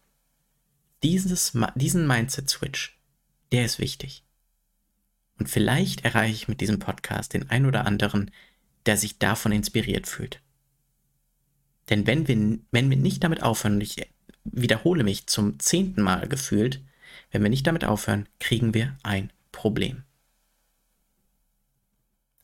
[1.03, 2.99] Dieses, diesen Mindset-Switch,
[3.53, 4.25] der ist wichtig.
[5.39, 8.31] Und vielleicht erreiche ich mit diesem Podcast den ein oder anderen,
[8.89, 10.41] der sich davon inspiriert fühlt.
[11.91, 13.97] Denn wenn wir, wenn wir nicht damit aufhören, und ich
[14.45, 16.83] wiederhole mich zum zehnten Mal gefühlt,
[17.31, 20.05] wenn wir nicht damit aufhören, kriegen wir ein Problem.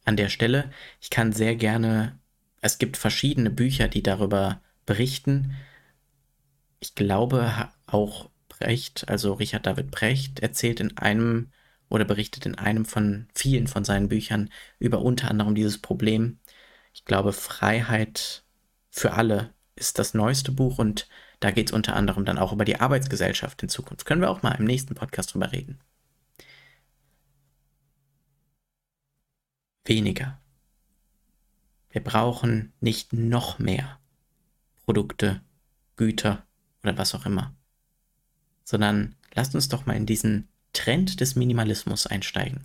[0.05, 0.71] An der Stelle,
[1.01, 2.19] ich kann sehr gerne,
[2.61, 5.57] es gibt verschiedene Bücher, die darüber berichten.
[6.81, 11.51] Ich glaube auch Brecht, also Richard David Brecht, erzählt in einem
[11.95, 16.39] oder berichtet in einem von vielen von seinen Büchern über unter anderem dieses Problem.
[16.93, 18.45] Ich glaube, Freiheit
[18.91, 21.09] für alle ist das neueste Buch und
[21.41, 24.07] da geht es unter anderem dann auch über die Arbeitsgesellschaft in Zukunft.
[24.07, 25.79] Können wir auch mal im nächsten Podcast drüber reden.
[29.85, 30.41] Weniger.
[31.91, 34.01] Wir brauchen nicht noch mehr
[34.85, 35.43] Produkte,
[35.97, 36.45] Güter
[36.83, 37.55] oder was auch immer,
[38.65, 42.63] sondern lasst uns doch mal in diesen Trend des Minimalismus einsteigen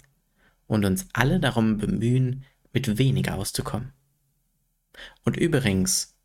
[0.68, 2.43] und uns alle darum bemühen,
[2.74, 3.93] mit weniger auszukommen.
[5.24, 6.16] Und übrigens,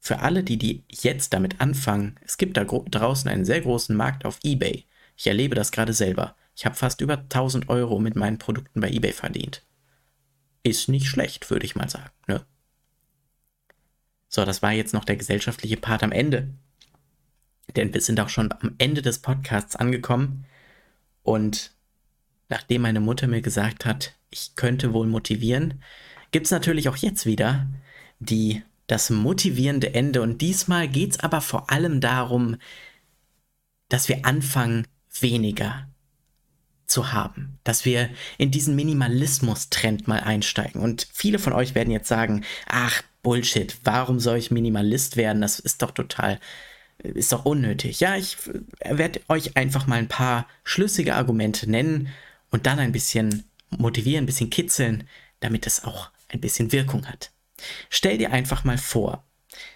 [0.00, 4.26] für alle, die, die jetzt damit anfangen, es gibt da draußen einen sehr großen Markt
[4.26, 4.84] auf eBay.
[5.16, 6.36] Ich erlebe das gerade selber.
[6.54, 9.64] Ich habe fast über 1000 Euro mit meinen Produkten bei eBay verdient.
[10.62, 12.10] Ist nicht schlecht, würde ich mal sagen.
[12.26, 12.44] Ne?
[14.28, 16.52] So, das war jetzt noch der gesellschaftliche Part am Ende.
[17.76, 20.44] Denn wir sind auch schon am Ende des Podcasts angekommen.
[21.24, 21.72] Und
[22.48, 25.82] nachdem meine Mutter mir gesagt hat, ich könnte wohl motivieren,
[26.30, 27.66] gibt es natürlich auch jetzt wieder
[28.20, 30.22] die, das motivierende Ende.
[30.22, 32.56] Und diesmal geht es aber vor allem darum,
[33.88, 34.86] dass wir anfangen,
[35.20, 35.88] weniger
[36.86, 40.80] zu haben, dass wir in diesen Minimalismus-Trend mal einsteigen.
[40.80, 45.40] Und viele von euch werden jetzt sagen, ach Bullshit, warum soll ich Minimalist werden?
[45.40, 46.40] Das ist doch total
[46.98, 48.00] ist doch unnötig.
[48.00, 48.36] Ja, ich
[48.84, 52.08] werde euch einfach mal ein paar schlüssige Argumente nennen
[52.50, 55.08] und dann ein bisschen motivieren, ein bisschen kitzeln,
[55.40, 57.30] damit es auch ein bisschen Wirkung hat.
[57.90, 59.24] Stell dir einfach mal vor,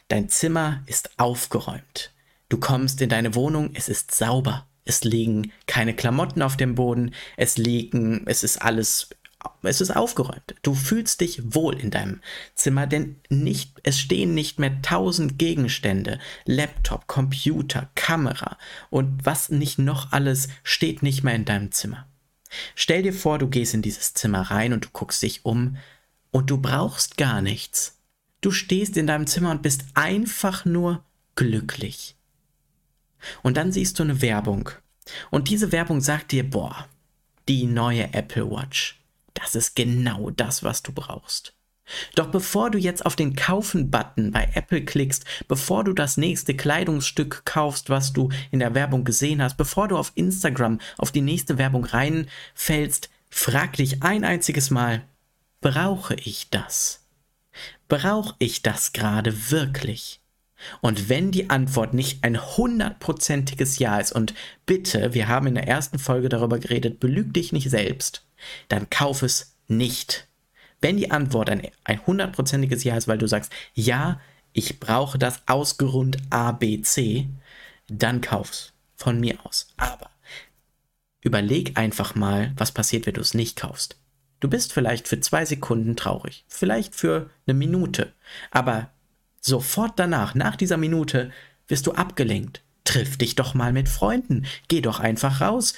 [0.08, 2.12] dein Zimmer ist aufgeräumt.
[2.48, 4.66] Du kommst in deine Wohnung, es ist sauber.
[4.84, 9.10] Es liegen keine Klamotten auf dem Boden, es liegen, es ist alles
[9.62, 10.54] es ist aufgeräumt.
[10.62, 12.20] Du fühlst dich wohl in deinem
[12.54, 18.58] Zimmer, denn nicht, es stehen nicht mehr tausend Gegenstände, Laptop, Computer, Kamera
[18.90, 22.06] und was nicht noch alles steht nicht mehr in deinem Zimmer.
[22.74, 25.76] Stell dir vor, du gehst in dieses Zimmer rein und du guckst dich um
[26.30, 27.98] und du brauchst gar nichts.
[28.40, 32.16] Du stehst in deinem Zimmer und bist einfach nur glücklich.
[33.42, 34.70] Und dann siehst du eine Werbung.
[35.30, 36.86] Und diese Werbung sagt dir, boah,
[37.48, 38.97] die neue Apple Watch
[39.40, 41.54] das ist genau das, was du brauchst.
[42.14, 47.42] Doch bevor du jetzt auf den Kaufen-Button bei Apple klickst, bevor du das nächste Kleidungsstück
[47.44, 51.56] kaufst, was du in der Werbung gesehen hast, bevor du auf Instagram auf die nächste
[51.56, 55.02] Werbung reinfällst, frag dich ein einziges Mal,
[55.60, 57.06] brauche ich das?
[57.88, 60.20] Brauche ich das gerade wirklich?
[60.80, 64.34] Und wenn die Antwort nicht ein hundertprozentiges Ja ist, und
[64.66, 68.24] bitte, wir haben in der ersten Folge darüber geredet, belüg dich nicht selbst,
[68.68, 70.28] dann kauf es nicht.
[70.80, 74.20] Wenn die Antwort ein, ein hundertprozentiges Ja ist, weil du sagst, ja,
[74.52, 77.28] ich brauche das aus Grund A, B, C,
[77.88, 78.72] dann kauf's.
[78.96, 79.68] Von mir aus.
[79.76, 80.10] Aber
[81.20, 83.96] überleg einfach mal, was passiert, wenn du es nicht kaufst.
[84.40, 88.12] Du bist vielleicht für zwei Sekunden traurig, vielleicht für eine Minute,
[88.50, 88.90] aber
[89.40, 91.30] sofort danach, nach dieser Minute,
[91.66, 92.62] wirst du abgelenkt.
[92.84, 95.74] Triff dich doch mal mit Freunden, geh doch einfach raus,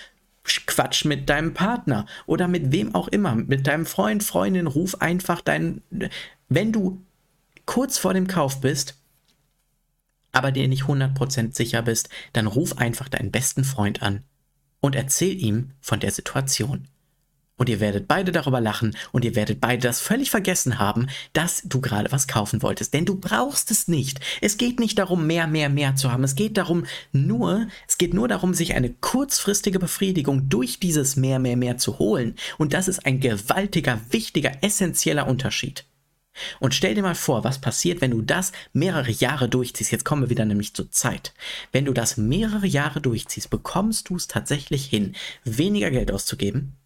[0.66, 5.40] Quatsch mit deinem Partner oder mit wem auch immer, mit deinem Freund, Freundin, ruf einfach
[5.40, 5.82] deinen,
[6.48, 7.02] wenn du
[7.66, 8.96] kurz vor dem Kauf bist,
[10.32, 14.24] aber dir nicht 100% sicher bist, dann ruf einfach deinen besten Freund an
[14.80, 16.88] und erzähl ihm von der Situation.
[17.60, 21.60] Und ihr werdet beide darüber lachen und ihr werdet beide das völlig vergessen haben, dass
[21.66, 22.94] du gerade was kaufen wolltest.
[22.94, 24.18] Denn du brauchst es nicht.
[24.40, 26.24] Es geht nicht darum, mehr, mehr, mehr zu haben.
[26.24, 31.38] Es geht darum, nur, es geht nur darum, sich eine kurzfristige Befriedigung durch dieses mehr,
[31.38, 32.34] mehr, mehr zu holen.
[32.56, 35.84] Und das ist ein gewaltiger, wichtiger, essentieller Unterschied.
[36.60, 39.92] Und stell dir mal vor, was passiert, wenn du das mehrere Jahre durchziehst.
[39.92, 41.34] Jetzt kommen wir wieder nämlich zur Zeit.
[41.72, 46.79] Wenn du das mehrere Jahre durchziehst, bekommst du es tatsächlich hin, weniger Geld auszugeben,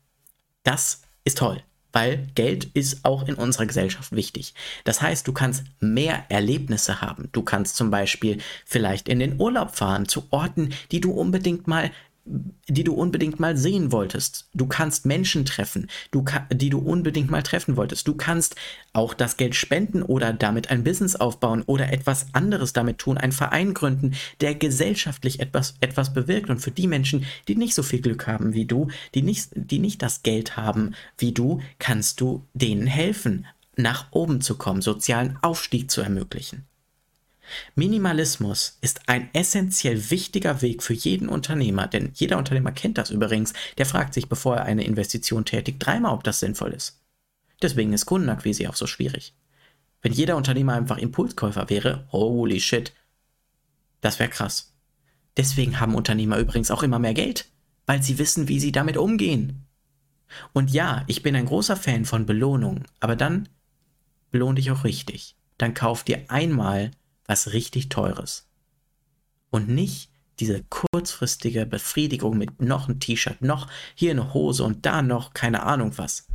[0.65, 1.63] das ist toll,
[1.93, 4.55] weil Geld ist auch in unserer Gesellschaft wichtig.
[4.83, 7.29] Das heißt, du kannst mehr Erlebnisse haben.
[7.33, 11.93] Du kannst zum Beispiel vielleicht in den Urlaub fahren zu Orten, die du unbedingt mal
[12.27, 14.49] die du unbedingt mal sehen wolltest.
[14.55, 18.09] Du kannst Menschen treffen, du die du unbedingt mal treffen wolltest.
[18.09, 18.57] Du kannst
[18.95, 23.33] auch das Geld spenden oder damit ein Business aufbauen oder etwas anderes damit tun, einen
[23.33, 26.49] Verein gründen, der gesellschaftlich etwas, etwas bewirkt.
[26.49, 29.79] Und für die Menschen, die nicht so viel Glück haben wie du, die nicht, die
[29.79, 33.47] nicht das Geld haben wie du, kannst du denen helfen,
[33.77, 36.65] nach oben zu kommen, sozialen Aufstieg zu ermöglichen.
[37.75, 43.53] Minimalismus ist ein essentiell wichtiger Weg für jeden Unternehmer, denn jeder Unternehmer kennt das übrigens.
[43.79, 47.01] Der fragt sich, bevor er eine Investition tätigt, dreimal, ob das sinnvoll ist.
[47.63, 49.35] Deswegen ist Kundenakquise auch so schwierig.
[50.03, 52.93] Wenn jeder Unternehmer einfach Impulskäufer wäre, holy shit,
[54.01, 54.75] das wäre krass.
[55.37, 57.47] Deswegen haben Unternehmer übrigens auch immer mehr Geld,
[57.87, 59.67] weil sie wissen, wie sie damit umgehen.
[60.53, 63.49] Und ja, ich bin ein großer Fan von Belohnungen, aber dann
[64.31, 65.37] belohn dich auch richtig.
[65.59, 66.91] Dann kauf dir einmal
[67.27, 68.49] was richtig Teures.
[69.51, 70.11] Und nicht
[70.41, 75.63] diese kurzfristige Befriedigung mit noch ein T-Shirt, noch hier eine Hose und da noch keine
[75.63, 76.27] Ahnung was.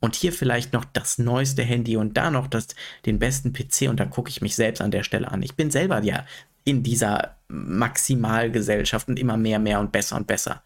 [0.00, 2.68] Und hier vielleicht noch das neueste Handy und da noch das,
[3.06, 5.42] den besten PC und da gucke ich mich selbst an der Stelle an.
[5.42, 6.24] Ich bin selber ja
[6.64, 10.62] in dieser Maximalgesellschaft und immer mehr, mehr und besser und besser.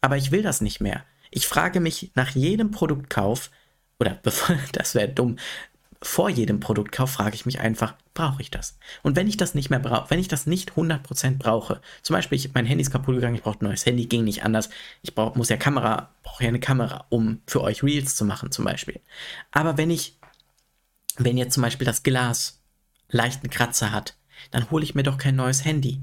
[0.00, 1.04] Aber ich will das nicht mehr.
[1.30, 3.50] Ich frage mich nach jedem Produktkauf,
[3.98, 5.36] oder bevor, das wäre dumm,
[6.04, 8.78] vor jedem Produktkauf frage ich mich einfach, brauche ich das?
[9.02, 12.36] Und wenn ich das nicht mehr brauche, wenn ich das nicht 100% brauche, zum Beispiel,
[12.36, 14.68] ich, mein Handy ist kaputt gegangen, ich brauche ein neues Handy, ging nicht anders,
[15.02, 18.52] ich brauch, muss ja Kamera, brauche ja eine Kamera, um für euch Reels zu machen
[18.52, 19.00] zum Beispiel.
[19.50, 20.18] Aber wenn ich,
[21.16, 22.60] wenn jetzt zum Beispiel das Glas
[23.08, 24.16] leichten Kratzer hat,
[24.50, 26.00] dann hole ich mir doch kein neues Handy,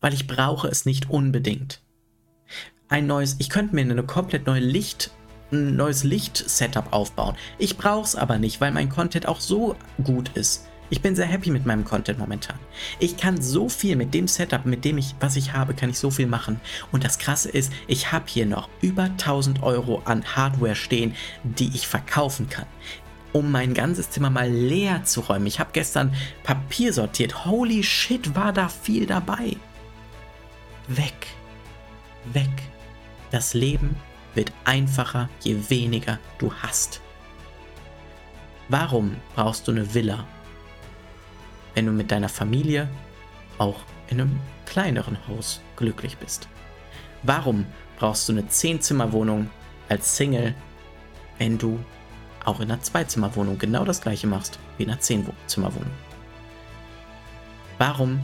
[0.00, 1.82] weil ich brauche es nicht unbedingt.
[2.88, 5.10] Ein neues, ich könnte mir eine komplett neue Licht
[5.52, 7.36] ein neues Licht-Setup aufbauen.
[7.58, 10.66] Ich brauche es aber nicht, weil mein Content auch so gut ist.
[10.90, 12.58] Ich bin sehr happy mit meinem Content momentan.
[12.98, 15.98] Ich kann so viel mit dem Setup, mit dem ich, was ich habe, kann ich
[15.98, 16.60] so viel machen.
[16.90, 21.70] Und das Krasse ist, ich habe hier noch über 1000 Euro an Hardware stehen, die
[21.74, 22.66] ich verkaufen kann.
[23.32, 25.46] Um mein ganzes Zimmer mal leer zu räumen.
[25.46, 27.46] Ich habe gestern Papier sortiert.
[27.46, 29.56] Holy shit, war da viel dabei.
[30.88, 31.28] Weg.
[32.34, 32.50] Weg.
[33.30, 33.96] Das Leben
[34.34, 37.00] wird einfacher, je weniger du hast.
[38.68, 40.26] Warum brauchst du eine Villa,
[41.74, 42.88] wenn du mit deiner Familie
[43.58, 46.48] auch in einem kleineren Haus glücklich bist?
[47.22, 47.66] Warum
[47.98, 49.50] brauchst du eine Zehnzimmerwohnung
[49.88, 50.54] als Single,
[51.38, 51.78] wenn du
[52.44, 55.90] auch in einer Zweizimmerwohnung genau das gleiche machst wie in einer Zehnzimmerwohnung?
[57.78, 58.20] Warum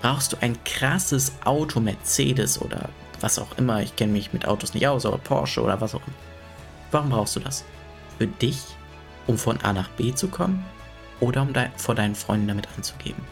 [0.00, 2.88] brauchst du ein krasses Auto, Mercedes oder
[3.22, 3.82] was auch immer.
[3.82, 6.16] Ich kenne mich mit Autos nicht aus, aber Porsche oder was auch immer.
[6.90, 7.64] Warum brauchst du das?
[8.18, 8.62] Für dich,
[9.26, 10.64] um von A nach B zu kommen
[11.20, 13.22] oder um de vor deinen Freunden damit anzugeben?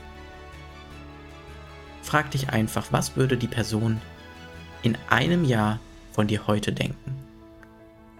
[2.02, 4.00] Frag dich einfach, was würde die Person
[4.82, 5.78] in einem Jahr
[6.12, 7.16] von dir heute denken,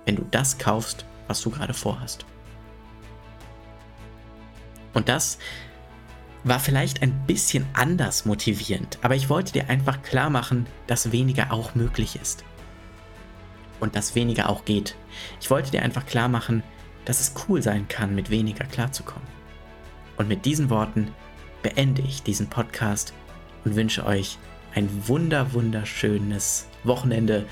[0.05, 2.27] wenn du das kaufst, was du gerade vorhast.
[4.93, 5.39] Und das
[6.45, 11.53] war vielleicht ein bisschen anders motivierend, aber ich wollte dir einfach klar machen, dass weniger
[11.53, 12.45] auch möglich ist.
[13.78, 14.97] Und dass weniger auch geht.
[15.41, 16.62] Ich wollte dir einfach klar machen,
[17.05, 19.26] dass es cool sein kann, mit weniger klarzukommen.
[20.16, 21.09] Und mit diesen Worten
[21.62, 23.14] beende ich diesen Podcast
[23.64, 24.38] und wünsche euch
[24.74, 27.47] ein wunder wunderschönes Wochenende,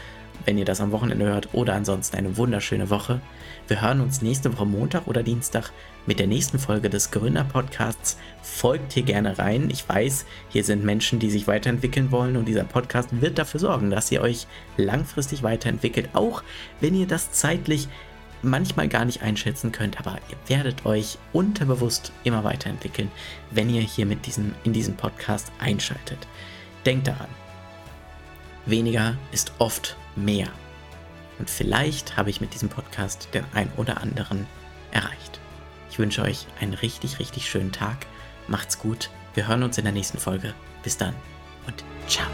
[0.45, 3.21] wenn ihr das am Wochenende hört, oder ansonsten eine wunderschöne Woche.
[3.67, 5.73] Wir hören uns nächste Woche Montag oder Dienstag
[6.09, 8.17] mit der nächsten Folge des Gründer-Podcasts.
[8.41, 9.69] Folgt hier gerne rein.
[9.69, 13.91] Ich weiß, hier sind Menschen, die sich weiterentwickeln wollen und dieser Podcast wird dafür sorgen,
[13.91, 14.47] dass ihr euch
[14.79, 16.43] langfristig weiterentwickelt, auch
[16.81, 17.89] wenn ihr das zeitlich
[18.41, 23.11] manchmal gar nicht einschätzen könnt, aber ihr werdet euch unterbewusst immer weiterentwickeln,
[23.51, 26.27] wenn ihr hier mit diesem, in diesem Podcast einschaltet.
[26.87, 27.29] Denkt daran,
[28.65, 30.49] weniger ist oft mehr.
[31.39, 34.47] Und vielleicht habe ich mit diesem Podcast den ein oder anderen
[34.91, 35.38] erreicht.
[35.99, 38.07] Ich wünsche euch einen richtig, richtig schönen Tag.
[38.47, 39.11] Macht's gut.
[39.35, 40.55] Wir hören uns in der nächsten Folge.
[40.85, 41.13] Bis dann
[41.67, 42.29] und ciao.